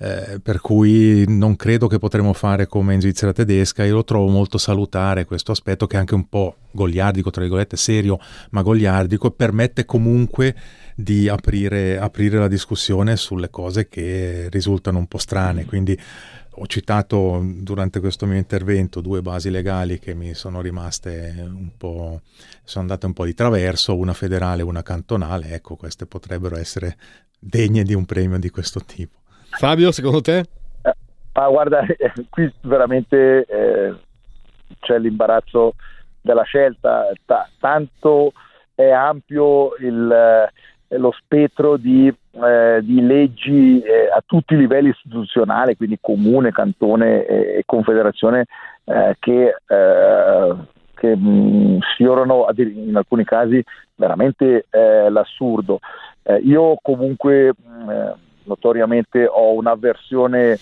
eh, 0.00 0.40
per 0.42 0.60
cui 0.60 1.24
non 1.28 1.54
credo 1.54 1.86
che 1.86 2.00
potremo 2.00 2.32
fare 2.32 2.66
come 2.66 2.94
in 2.94 3.00
Svizzera 3.00 3.32
tedesca, 3.32 3.84
io 3.84 3.94
lo 3.94 4.02
trovo 4.02 4.26
molto 4.26 4.58
salutare 4.58 5.26
questo 5.26 5.52
aspetto 5.52 5.86
che 5.86 5.94
è 5.94 6.00
anche 6.00 6.16
un 6.16 6.28
po' 6.28 6.56
goliardico, 6.72 7.30
tra 7.30 7.40
virgolette, 7.40 7.76
serio, 7.76 8.18
ma 8.50 8.62
goliardico 8.62 9.28
e 9.28 9.30
permette 9.30 9.84
comunque 9.84 10.56
di 10.96 11.28
aprire, 11.28 12.00
aprire 12.00 12.38
la 12.40 12.48
discussione 12.48 13.16
sulle 13.16 13.48
cose 13.48 13.86
che 13.86 14.48
risultano 14.50 14.98
un 14.98 15.06
po' 15.06 15.18
strane, 15.18 15.66
quindi 15.66 15.96
ho 16.56 16.66
citato 16.66 17.40
durante 17.42 18.00
questo 18.00 18.26
mio 18.26 18.36
intervento 18.36 19.00
due 19.00 19.22
basi 19.22 19.50
legali 19.50 19.98
che 19.98 20.14
mi 20.14 20.34
sono 20.34 20.60
rimaste 20.60 21.34
un 21.38 21.70
po', 21.76 22.20
sono 22.62 22.84
andate 22.84 23.06
un 23.06 23.12
po' 23.12 23.24
di 23.24 23.34
traverso, 23.34 23.96
una 23.96 24.12
federale 24.12 24.62
e 24.62 24.64
una 24.64 24.82
cantonale, 24.82 25.52
ecco 25.52 25.76
queste 25.76 26.06
potrebbero 26.06 26.56
essere 26.56 26.96
degne 27.38 27.82
di 27.82 27.94
un 27.94 28.04
premio 28.04 28.38
di 28.38 28.50
questo 28.50 28.80
tipo. 28.80 29.18
Fabio, 29.50 29.92
secondo 29.92 30.20
te? 30.20 30.38
Eh, 30.82 30.94
ah, 31.32 31.48
guarda, 31.48 31.84
qui 32.30 32.52
veramente 32.62 33.44
eh, 33.46 33.94
c'è 34.80 34.98
l'imbarazzo 34.98 35.74
della 36.20 36.44
scelta, 36.44 37.10
T- 37.24 37.48
tanto 37.58 38.32
è 38.74 38.90
ampio 38.90 39.76
il, 39.76 40.10
eh, 40.88 40.98
lo 40.98 41.12
spettro 41.12 41.76
di, 41.76 42.12
eh, 42.42 42.80
di 42.82 43.00
leggi 43.00 43.80
eh, 43.80 44.08
a 44.14 44.22
tutti 44.24 44.54
i 44.54 44.58
livelli 44.58 44.88
istituzionali, 44.88 45.76
quindi 45.76 45.98
comune, 46.00 46.50
cantone 46.50 47.24
e, 47.26 47.62
confederazione, 47.64 48.46
eh, 48.84 49.16
che, 49.18 49.54
eh, 49.66 50.54
che 50.94 51.16
mh, 51.16 51.78
sfiorano 51.92 52.46
in 52.56 52.96
alcuni 52.96 53.24
casi 53.24 53.62
veramente 53.94 54.66
eh, 54.70 55.08
l'assurdo. 55.08 55.78
io 56.42 56.76
comunque 56.82 57.52
mh, 57.54 58.12
notoriamente 58.44 59.26
ho 59.26 59.52
un'avversione 59.52 60.58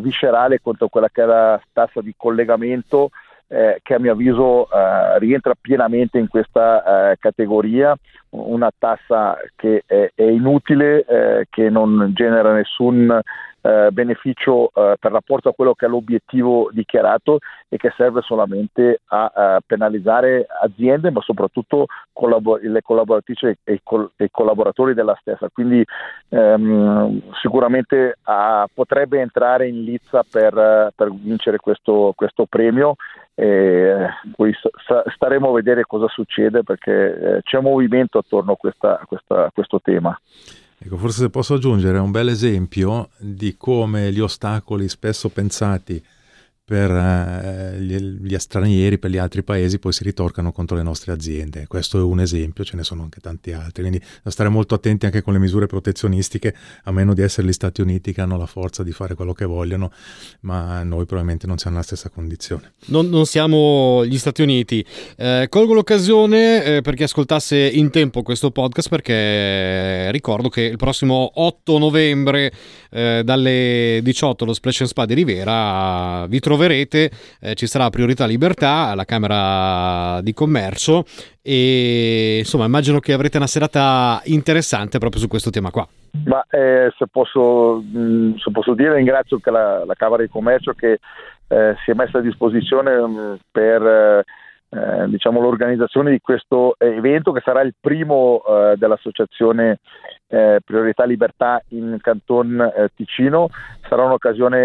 viscerale 0.00 0.60
contro 0.60 0.88
quella 0.88 1.08
che 1.08 1.22
è 1.22 1.26
la 1.26 1.58
tassa 1.72 2.02
di 2.02 2.12
collegamento 2.14 3.10
eh, 3.50 3.80
che 3.82 3.94
a 3.94 3.98
mio 3.98 4.12
avviso 4.12 4.70
eh, 4.70 5.18
rientra 5.18 5.54
pienamente 5.60 6.18
in 6.18 6.28
questa 6.28 7.10
eh, 7.10 7.16
categoria, 7.18 7.96
una 8.30 8.70
tassa 8.76 9.38
che 9.56 9.82
è, 9.86 10.10
è 10.14 10.22
inutile, 10.22 11.04
eh, 11.04 11.46
che 11.50 11.68
non 11.68 12.12
genera 12.14 12.52
nessun 12.52 13.20
eh, 13.62 13.90
beneficio 13.90 14.70
eh, 14.74 14.96
per 14.98 15.12
rapporto 15.12 15.50
a 15.50 15.52
quello 15.52 15.74
che 15.74 15.86
è 15.86 15.88
l'obiettivo 15.88 16.70
dichiarato 16.72 17.38
e 17.68 17.76
che 17.76 17.92
serve 17.96 18.22
solamente 18.22 19.00
a, 19.08 19.32
a 19.34 19.60
penalizzare 19.64 20.46
aziende, 20.62 21.10
ma 21.10 21.20
soprattutto 21.20 21.86
collabor- 22.12 22.62
le 22.62 22.80
collaboratrici 22.82 23.46
e 23.62 23.72
i 23.74 23.80
col- 23.82 24.10
collaboratori 24.30 24.94
della 24.94 25.16
stessa. 25.20 25.48
Quindi 25.52 25.84
ehm, 26.30 27.20
sicuramente 27.42 28.16
ah, 28.22 28.66
potrebbe 28.72 29.20
entrare 29.20 29.68
in 29.68 29.82
lizza 29.82 30.24
per, 30.28 30.92
per 30.94 31.12
vincere 31.12 31.58
questo, 31.58 32.12
questo 32.16 32.46
premio 32.46 32.96
e 33.34 34.06
poi 34.36 34.52
staremo 35.14 35.48
a 35.48 35.52
vedere 35.54 35.84
cosa 35.86 36.08
succede 36.08 36.62
perché 36.62 37.36
eh, 37.36 37.42
c'è 37.42 37.58
movimento 37.60 38.18
attorno 38.20 38.52
a, 38.52 38.56
questa, 38.56 39.00
a, 39.00 39.06
questa, 39.06 39.46
a 39.46 39.50
questo 39.52 39.80
tema. 39.80 40.18
Ecco, 40.78 40.96
forse 40.96 41.22
se 41.22 41.30
posso 41.30 41.54
aggiungere 41.54 41.98
un 41.98 42.10
bel 42.10 42.28
esempio 42.28 43.10
di 43.18 43.56
come 43.58 44.10
gli 44.12 44.20
ostacoli 44.20 44.88
spesso 44.88 45.28
pensati 45.28 46.02
per 46.70 46.88
eh, 46.88 47.80
gli, 47.80 47.96
gli, 47.96 48.38
stranieri, 48.38 48.96
per 48.96 49.10
gli 49.10 49.16
altri 49.16 49.42
paesi, 49.42 49.80
poi 49.80 49.92
si 49.92 50.04
ritorcano 50.04 50.52
contro 50.52 50.76
le 50.76 50.84
nostre 50.84 51.10
aziende. 51.10 51.66
Questo 51.66 51.98
è 51.98 52.02
un 52.02 52.20
esempio, 52.20 52.62
ce 52.62 52.76
ne 52.76 52.84
sono 52.84 53.02
anche 53.02 53.18
tanti 53.18 53.50
altri. 53.50 53.82
Quindi 53.82 54.00
da 54.22 54.30
stare 54.30 54.48
molto 54.50 54.76
attenti 54.76 55.04
anche 55.04 55.20
con 55.20 55.32
le 55.32 55.40
misure 55.40 55.66
protezionistiche, 55.66 56.54
a 56.84 56.92
meno 56.92 57.12
di 57.12 57.22
essere 57.22 57.48
gli 57.48 57.52
Stati 57.52 57.80
Uniti 57.80 58.12
che 58.12 58.20
hanno 58.20 58.38
la 58.38 58.46
forza 58.46 58.84
di 58.84 58.92
fare 58.92 59.16
quello 59.16 59.32
che 59.32 59.46
vogliono, 59.46 59.90
ma 60.42 60.84
noi 60.84 61.06
probabilmente 61.06 61.48
non 61.48 61.58
siamo 61.58 61.74
nella 61.74 61.88
stessa 61.88 62.08
condizione. 62.08 62.74
Non, 62.86 63.08
non 63.08 63.26
siamo 63.26 64.06
gli 64.06 64.16
Stati 64.16 64.42
Uniti. 64.42 64.86
Eh, 65.16 65.46
colgo 65.48 65.74
l'occasione 65.74 66.62
eh, 66.62 66.80
per 66.82 66.94
chi 66.94 67.02
ascoltasse 67.02 67.56
in 67.56 67.90
tempo 67.90 68.22
questo 68.22 68.52
podcast 68.52 68.88
perché 68.88 70.12
ricordo 70.12 70.48
che 70.48 70.62
il 70.62 70.76
prossimo 70.76 71.32
8 71.34 71.78
novembre 71.78 72.52
eh, 72.90 73.22
dalle 73.24 74.00
18 74.02 74.44
allo 74.44 74.52
Splash 74.52 74.80
and 74.80 74.88
Spa 74.88 75.06
di 75.06 75.14
Rivera 75.14 76.26
vi 76.26 76.40
troverete 76.40 77.10
eh, 77.40 77.54
ci 77.54 77.66
sarà 77.66 77.88
priorità 77.90 78.26
libertà 78.26 78.88
alla 78.88 79.04
Camera 79.04 80.20
di 80.22 80.32
Commercio 80.32 81.04
e 81.42 82.38
insomma 82.38 82.66
immagino 82.66 82.98
che 83.00 83.12
avrete 83.12 83.36
una 83.36 83.46
serata 83.46 84.20
interessante 84.24 84.98
proprio 84.98 85.20
su 85.20 85.28
questo 85.28 85.50
tema 85.50 85.70
qua. 85.70 85.86
Ma 86.24 86.44
eh, 86.50 86.92
se, 86.96 87.06
posso, 87.10 87.80
mh, 87.80 87.98
mm, 87.98 88.34
se, 88.36 88.50
posso, 88.50 88.74
dire 88.74 88.94
ringrazio 88.94 89.38
la, 89.44 89.84
la, 89.84 89.94
Camera 89.94 90.22
di 90.22 90.28
Commercio 90.28 90.72
che 90.72 90.98
eh, 91.48 91.74
si 91.84 91.90
è 91.92 91.94
messa 91.94 92.18
a 92.18 92.22
disposizione 92.22 92.98
mh, 92.98 93.10
mm, 93.10 93.34
per 93.50 94.24
eh, 94.70 95.08
diciamo, 95.08 95.40
l'organizzazione 95.40 96.10
di 96.10 96.20
questo 96.20 96.74
evento 96.78 97.32
che 97.32 97.42
sarà 97.44 97.60
il 97.62 97.74
primo 97.80 98.42
eh, 98.46 98.74
dell'associazione 98.76 99.78
eh, 100.30 100.60
Priorità 100.64 101.04
Libertà 101.04 101.60
in 101.68 101.98
Canton 102.00 102.60
eh, 102.60 102.90
Ticino, 102.94 103.48
sarà 103.88 104.04
un'occasione 104.04 104.58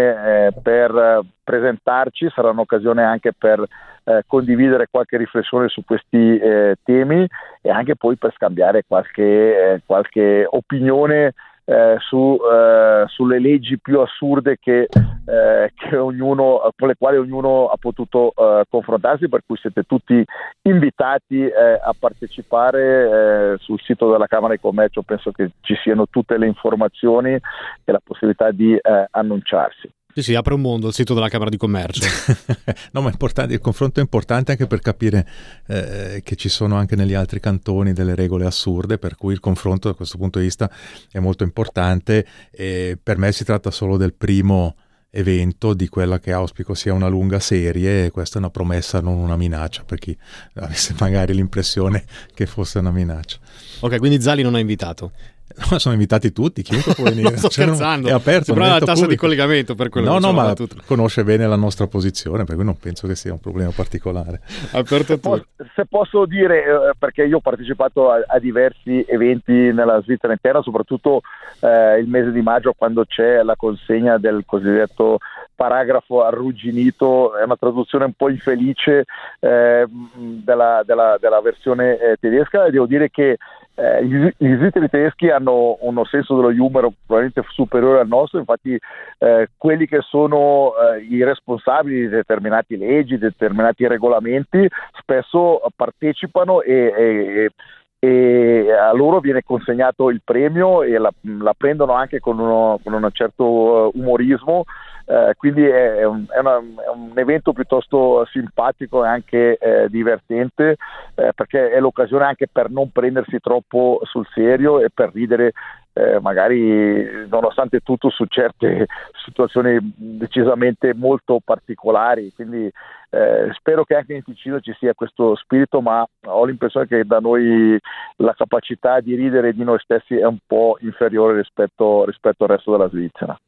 eh, 0.46 0.52
per 0.62 1.20
presentarci, 1.42 2.30
sarà 2.32 2.50
un'occasione 2.50 3.02
anche 3.02 3.32
per 3.36 3.62
eh, 4.04 4.22
condividere 4.26 4.86
qualche 4.88 5.16
riflessione 5.16 5.68
su 5.68 5.84
questi 5.84 6.40
temi 6.84 7.26
e 7.60 7.70
anche 7.70 7.96
poi 7.96 8.16
per 8.16 8.32
scambiare 8.34 8.84
qualche, 8.86 9.82
qualche 9.84 10.46
opinione 10.48 11.34
eh, 11.68 11.96
su, 11.98 12.38
eh, 12.40 13.04
sulle 13.08 13.40
leggi 13.40 13.78
più 13.78 14.00
assurde 14.00 14.56
che, 14.58 14.82
eh, 15.26 15.72
che 15.74 15.96
ognuno, 15.96 16.70
con 16.76 16.88
le 16.88 16.94
quali 16.96 17.16
ognuno 17.16 17.66
ha 17.66 17.76
potuto 17.76 18.32
eh, 18.36 18.64
confrontarsi, 18.70 19.28
per 19.28 19.42
cui 19.44 19.56
siete 19.56 19.82
tutti 19.82 20.24
invitati 20.62 21.40
eh, 21.40 21.80
a 21.82 21.92
partecipare 21.98 23.56
sul 23.58 23.80
sito 23.80 24.10
della 24.10 24.26
Camera 24.26 24.54
di 24.54 24.60
Commercio, 24.60 25.02
penso 25.02 25.32
che 25.32 25.50
ci 25.60 25.74
siano 25.82 26.06
tutte 26.08 26.38
le 26.38 26.46
informazioni 26.46 27.32
e 27.32 27.92
la 27.92 28.00
possibilità 28.02 28.50
di 28.52 28.78
annunciarsi. 29.10 29.90
Sì, 30.16 30.22
sì, 30.22 30.34
apre 30.34 30.54
un 30.54 30.62
mondo 30.62 30.86
il 30.88 30.94
sito 30.94 31.12
della 31.12 31.28
Camera 31.28 31.50
di 31.50 31.58
Commercio. 31.58 32.00
no, 32.92 33.02
ma 33.02 33.10
il 33.10 33.58
confronto 33.60 34.00
è 34.00 34.02
importante 34.02 34.52
anche 34.52 34.66
per 34.66 34.80
capire 34.80 35.28
eh, 35.66 36.22
che 36.24 36.36
ci 36.36 36.48
sono 36.48 36.76
anche 36.76 36.96
negli 36.96 37.12
altri 37.12 37.38
cantoni 37.38 37.92
delle 37.92 38.14
regole 38.14 38.46
assurde, 38.46 38.96
per 38.96 39.14
cui 39.16 39.34
il 39.34 39.40
confronto 39.40 39.88
da 39.88 39.94
questo 39.94 40.16
punto 40.16 40.38
di 40.38 40.46
vista 40.46 40.70
è 41.10 41.18
molto 41.18 41.44
importante. 41.44 42.26
E 42.50 42.98
per 43.00 43.18
me 43.18 43.30
si 43.30 43.44
tratta 43.44 43.70
solo 43.70 43.98
del 43.98 44.14
primo 44.14 44.76
evento 45.10 45.74
di 45.74 45.86
quella 45.86 46.18
che 46.18 46.32
auspico 46.32 46.72
sia 46.72 46.94
una 46.94 47.08
lunga 47.08 47.38
serie 47.38 48.06
e 48.06 48.10
questa 48.10 48.36
è 48.36 48.38
una 48.38 48.48
promessa, 48.48 49.02
non 49.02 49.18
una 49.18 49.36
minaccia, 49.36 49.84
per 49.84 49.98
chi 49.98 50.16
avesse 50.54 50.94
magari 50.98 51.34
l'impressione 51.34 52.02
che 52.32 52.46
fosse 52.46 52.78
una 52.78 52.90
minaccia. 52.90 53.36
Ok, 53.80 53.98
quindi 53.98 54.18
Zali 54.22 54.40
non 54.40 54.54
ha 54.54 54.60
invitato. 54.60 55.12
No, 55.70 55.78
sono 55.78 55.94
invitati 55.94 56.32
tutti, 56.32 56.62
chiunque 56.62 56.94
può 56.94 57.04
venire. 57.08 57.36
sto 57.36 57.48
cioè, 57.48 57.64
scherzando. 57.64 58.08
È 58.08 58.12
aperto. 58.12 58.44
Sembra 58.46 58.68
la 58.68 58.78
tassa 58.78 58.92
pubblico. 58.92 59.10
di 59.10 59.16
collegamento 59.16 59.74
per 59.74 59.88
quello 59.88 60.10
No, 60.10 60.18
no, 60.18 60.32
ma 60.32 60.54
conosce 60.84 61.24
bene 61.24 61.46
la 61.46 61.56
nostra 61.56 61.86
posizione, 61.86 62.44
per 62.44 62.56
cui 62.56 62.64
non 62.64 62.76
penso 62.78 63.06
che 63.06 63.14
sia 63.14 63.32
un 63.32 63.40
problema 63.40 63.70
particolare. 63.74 64.40
Aperto 64.72 65.14
se, 65.14 65.18
posso, 65.18 65.46
se 65.74 65.86
posso 65.86 66.26
dire, 66.26 66.62
eh, 66.62 66.94
perché 66.98 67.24
io 67.24 67.38
ho 67.38 67.40
partecipato 67.40 68.10
a, 68.10 68.22
a, 68.26 68.38
diversi 68.38 69.04
eventi 69.08 69.52
nella 69.52 70.00
Svizzera 70.02 70.32
interna, 70.32 70.62
soprattutto 70.62 71.22
eh, 71.60 71.98
il 71.98 72.08
mese 72.08 72.32
di 72.32 72.42
maggio 72.42 72.74
quando 72.76 73.04
c'è 73.04 73.42
la 73.42 73.56
consegna 73.56 74.18
del 74.18 74.42
cosiddetto 74.44 75.18
paragrafo 75.56 76.22
arrugginito, 76.22 77.34
è 77.34 77.42
una 77.42 77.56
traduzione 77.56 78.04
un 78.04 78.12
po' 78.12 78.28
infelice 78.28 79.04
eh, 79.40 79.86
della, 79.88 80.82
della, 80.84 81.16
della, 81.18 81.40
versione 81.40 81.98
eh, 81.98 82.16
tedesca. 82.20 82.70
Devo 82.70 82.86
dire 82.86 83.10
che 83.10 83.38
eh, 83.74 84.04
gli, 84.04 84.28
gli 84.36 84.54
svizzeri 84.54 84.88
tedeschi 84.88 85.30
hanno 85.30 85.78
uno 85.80 86.04
senso 86.04 86.36
dello 86.36 86.48
humor 86.48 86.90
probabilmente 87.06 87.44
superiore 87.50 88.00
al 88.00 88.08
nostro, 88.08 88.38
infatti 88.38 88.78
eh, 89.18 89.48
quelli 89.56 89.86
che 89.86 90.00
sono 90.02 90.72
eh, 90.76 91.02
i 91.02 91.24
responsabili 91.24 92.00
di 92.02 92.08
determinate 92.08 92.76
leggi, 92.76 93.18
determinati 93.18 93.86
regolamenti, 93.86 94.68
spesso 95.00 95.62
partecipano 95.74 96.60
e, 96.62 96.92
e, 96.96 97.50
e 97.98 98.72
a 98.72 98.92
loro 98.92 99.20
viene 99.20 99.42
consegnato 99.42 100.10
il 100.10 100.20
premio 100.22 100.82
e 100.82 100.98
la, 100.98 101.10
la 101.40 101.54
prendono 101.56 101.92
anche 101.92 102.20
con, 102.20 102.38
uno, 102.38 102.78
con 102.82 102.92
un 102.92 103.08
certo 103.12 103.90
umorismo 103.94 104.64
eh, 105.08 105.34
quindi 105.36 105.64
è 105.64 106.04
un, 106.04 106.26
è, 106.28 106.40
una, 106.40 106.58
è, 106.58 106.88
un, 106.92 107.12
evento 107.14 107.52
piuttosto 107.52 108.26
simpatico 108.26 109.04
e 109.04 109.08
anche 109.08 109.56
eh, 109.56 109.88
divertente 109.88 110.76
eh, 111.14 111.32
perché 111.32 111.70
è 111.70 111.78
l'occasione 111.78 112.24
anche 112.24 112.48
per 112.50 112.70
non 112.70 112.90
prendersi 112.90 113.38
troppo 113.38 114.00
sul 114.02 114.26
serio 114.34 114.80
e 114.80 114.90
per 114.92 115.12
ridere 115.12 115.52
eh, 115.92 116.20
magari 116.20 117.26
nonostante 117.28 117.80
tutto 117.80 118.10
su 118.10 118.24
certe 118.26 118.86
situazioni 119.24 119.78
decisamente 119.94 120.92
molto 120.92 121.38
particolari. 121.42 122.32
Quindi 122.34 122.70
eh, 123.10 123.48
spero 123.52 123.84
che 123.84 123.94
anche 123.94 124.12
in 124.12 124.24
Ticino 124.24 124.60
ci 124.60 124.74
sia 124.78 124.92
questo 124.92 125.36
spirito, 125.36 125.80
ma 125.80 126.04
ho 126.24 126.44
l'impressione 126.44 126.86
che 126.86 127.04
da 127.04 127.20
noi 127.20 127.78
la 128.16 128.34
capacità 128.34 129.00
di 129.00 129.14
ridere 129.14 129.54
di 129.54 129.62
noi 129.62 129.78
stessi 129.78 130.16
è 130.16 130.26
un 130.26 130.38
po' 130.44 130.76
inferiore 130.80 131.36
rispetto, 131.36 132.04
rispetto 132.04 132.42
al 132.42 132.50
resto 132.50 132.72
della 132.72 132.88
Svizzera. 132.88 133.38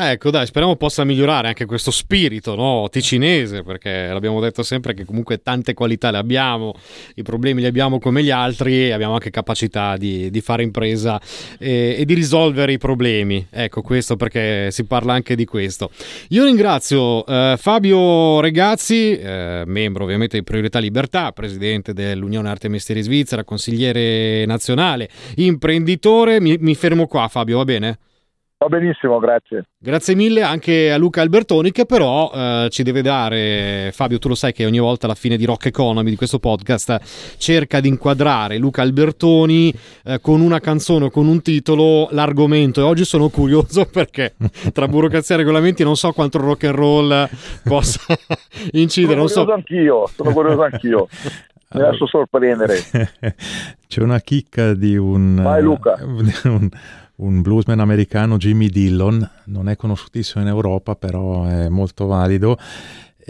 Ecco, 0.00 0.30
dai, 0.30 0.46
speriamo 0.46 0.76
possa 0.76 1.02
migliorare 1.02 1.48
anche 1.48 1.66
questo 1.66 1.90
spirito 1.90 2.54
no? 2.54 2.88
ticinese, 2.88 3.64
perché 3.64 4.06
l'abbiamo 4.06 4.38
detto 4.38 4.62
sempre 4.62 4.94
che 4.94 5.04
comunque 5.04 5.42
tante 5.42 5.74
qualità 5.74 6.12
le 6.12 6.18
abbiamo, 6.18 6.72
i 7.16 7.24
problemi 7.24 7.62
li 7.62 7.66
abbiamo 7.66 7.98
come 7.98 8.22
gli 8.22 8.30
altri 8.30 8.86
e 8.86 8.92
abbiamo 8.92 9.14
anche 9.14 9.30
capacità 9.30 9.96
di, 9.96 10.30
di 10.30 10.40
fare 10.40 10.62
impresa 10.62 11.20
e, 11.58 11.96
e, 11.98 12.04
di 12.04 12.14
risolvere 12.14 12.74
i 12.74 12.78
problemi. 12.78 13.44
Ecco, 13.50 13.82
questo 13.82 14.14
perché 14.14 14.70
si 14.70 14.84
parla 14.84 15.14
anche 15.14 15.34
di 15.34 15.44
questo. 15.44 15.90
Io 16.28 16.44
ringrazio 16.44 17.26
eh, 17.26 17.56
Fabio 17.58 18.38
Regazzi, 18.38 19.18
eh, 19.18 19.64
membro 19.66 20.04
ovviamente 20.04 20.38
di 20.38 20.44
Priorità 20.44 20.78
Libertà, 20.78 21.32
presidente 21.32 21.92
dell'Unione 21.92 22.48
Arte 22.48 22.68
e 22.68 22.70
Mestieri 22.70 23.02
Svizzera, 23.02 23.42
consigliere 23.42 24.46
nazionale, 24.46 25.08
imprenditore. 25.38 26.40
Mi, 26.40 26.56
mi 26.60 26.76
fermo 26.76 27.08
qua, 27.08 27.26
Fabio, 27.26 27.56
va 27.56 27.64
bene? 27.64 27.98
Va 28.60 28.66
benissimo, 28.66 29.20
grazie. 29.20 29.66
Grazie 29.78 30.16
mille 30.16 30.42
anche 30.42 30.90
a 30.90 30.96
Luca 30.96 31.20
Albertoni 31.20 31.70
che 31.70 31.86
però 31.86 32.28
eh, 32.34 32.66
ci 32.70 32.82
deve 32.82 33.02
dare, 33.02 33.90
Fabio 33.92 34.18
tu 34.18 34.26
lo 34.26 34.34
sai 34.34 34.52
che 34.52 34.66
ogni 34.66 34.80
volta 34.80 35.06
alla 35.06 35.14
fine 35.14 35.36
di 35.36 35.44
Rock 35.44 35.66
Economy, 35.66 36.10
di 36.10 36.16
questo 36.16 36.40
podcast, 36.40 37.36
cerca 37.36 37.78
di 37.78 37.86
inquadrare 37.86 38.58
Luca 38.58 38.82
Albertoni 38.82 39.72
eh, 40.04 40.18
con 40.20 40.40
una 40.40 40.58
canzone 40.58 41.04
o 41.04 41.10
con 41.10 41.28
un 41.28 41.40
titolo 41.40 42.08
l'argomento 42.10 42.80
e 42.80 42.82
oggi 42.82 43.04
sono 43.04 43.28
curioso 43.28 43.84
perché 43.92 44.34
tra 44.72 44.88
burocrazia 44.88 45.36
e 45.36 45.38
regolamenti 45.38 45.84
non 45.84 45.94
so 45.94 46.10
quanto 46.10 46.38
il 46.38 46.42
rock 46.42 46.64
and 46.64 46.74
roll 46.74 47.28
possa 47.62 48.00
incidere. 48.72 49.24
Sono 49.28 49.44
curioso 49.44 49.44
so. 49.44 49.52
anch'io, 49.52 50.06
sono 50.08 50.32
curioso 50.32 50.62
anch'io. 50.62 51.06
Mi 51.70 51.80
lascio 51.80 52.08
sorprendere. 52.08 52.76
C'è 53.86 54.00
una 54.00 54.18
chicca 54.18 54.74
di 54.74 54.96
un... 54.96 55.42
Vai 55.42 55.62
Luca. 55.62 55.96
Un, 56.00 56.70
un 57.18 57.40
bluesman 57.42 57.80
americano, 57.80 58.36
Jimmy 58.36 58.68
Dillon, 58.68 59.28
non 59.46 59.68
è 59.68 59.76
conosciutissimo 59.76 60.42
in 60.42 60.48
Europa, 60.48 60.94
però 60.94 61.44
è 61.44 61.68
molto 61.68 62.06
valido. 62.06 62.58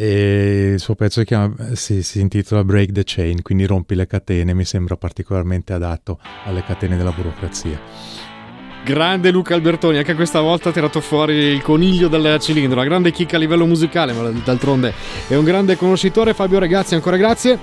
E 0.00 0.72
il 0.74 0.80
suo 0.80 0.94
pezzo 0.94 1.20
si, 1.20 1.26
chiama, 1.26 1.54
si, 1.74 2.02
si, 2.02 2.20
intitola 2.20 2.62
Break 2.62 2.92
the 2.92 3.02
Chain, 3.04 3.42
quindi 3.42 3.66
rompi 3.66 3.94
le 3.94 4.06
catene, 4.06 4.54
mi 4.54 4.64
sembra 4.64 4.96
particolarmente 4.96 5.72
adatto 5.72 6.20
alle 6.44 6.62
catene 6.62 6.96
della 6.96 7.10
burocrazia. 7.10 7.80
Grande 8.84 9.30
Luca 9.32 9.54
Albertoni, 9.54 9.98
anche 9.98 10.14
questa 10.14 10.40
volta 10.40 10.68
ha 10.68 10.72
tirato 10.72 11.00
fuori 11.00 11.34
il 11.34 11.62
coniglio 11.62 12.06
dal 12.06 12.38
cilindro, 12.38 12.78
una 12.78 12.88
grande 12.88 13.10
chicca 13.10 13.36
a 13.36 13.38
livello 13.40 13.66
musicale, 13.66 14.12
ma 14.12 14.30
d'altronde 14.30 14.94
è 15.26 15.34
un 15.34 15.44
grande 15.44 15.76
conoscitore. 15.76 16.32
Fabio 16.32 16.60
Ragazzi, 16.60 16.94
ancora 16.94 17.16
grazie. 17.16 17.58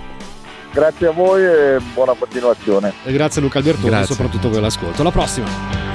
Grazie 0.73 1.07
a 1.07 1.11
voi 1.11 1.41
e 1.41 1.77
buona 1.93 2.13
continuazione. 2.15 2.93
E 3.05 3.13
grazie 3.13 3.41
Luca 3.41 3.59
Albertoni, 3.59 3.87
grazie. 3.87 4.13
soprattutto 4.13 4.49
per 4.49 4.59
l'ascolto. 4.59 5.01
Alla 5.01 5.11
prossima. 5.11 5.94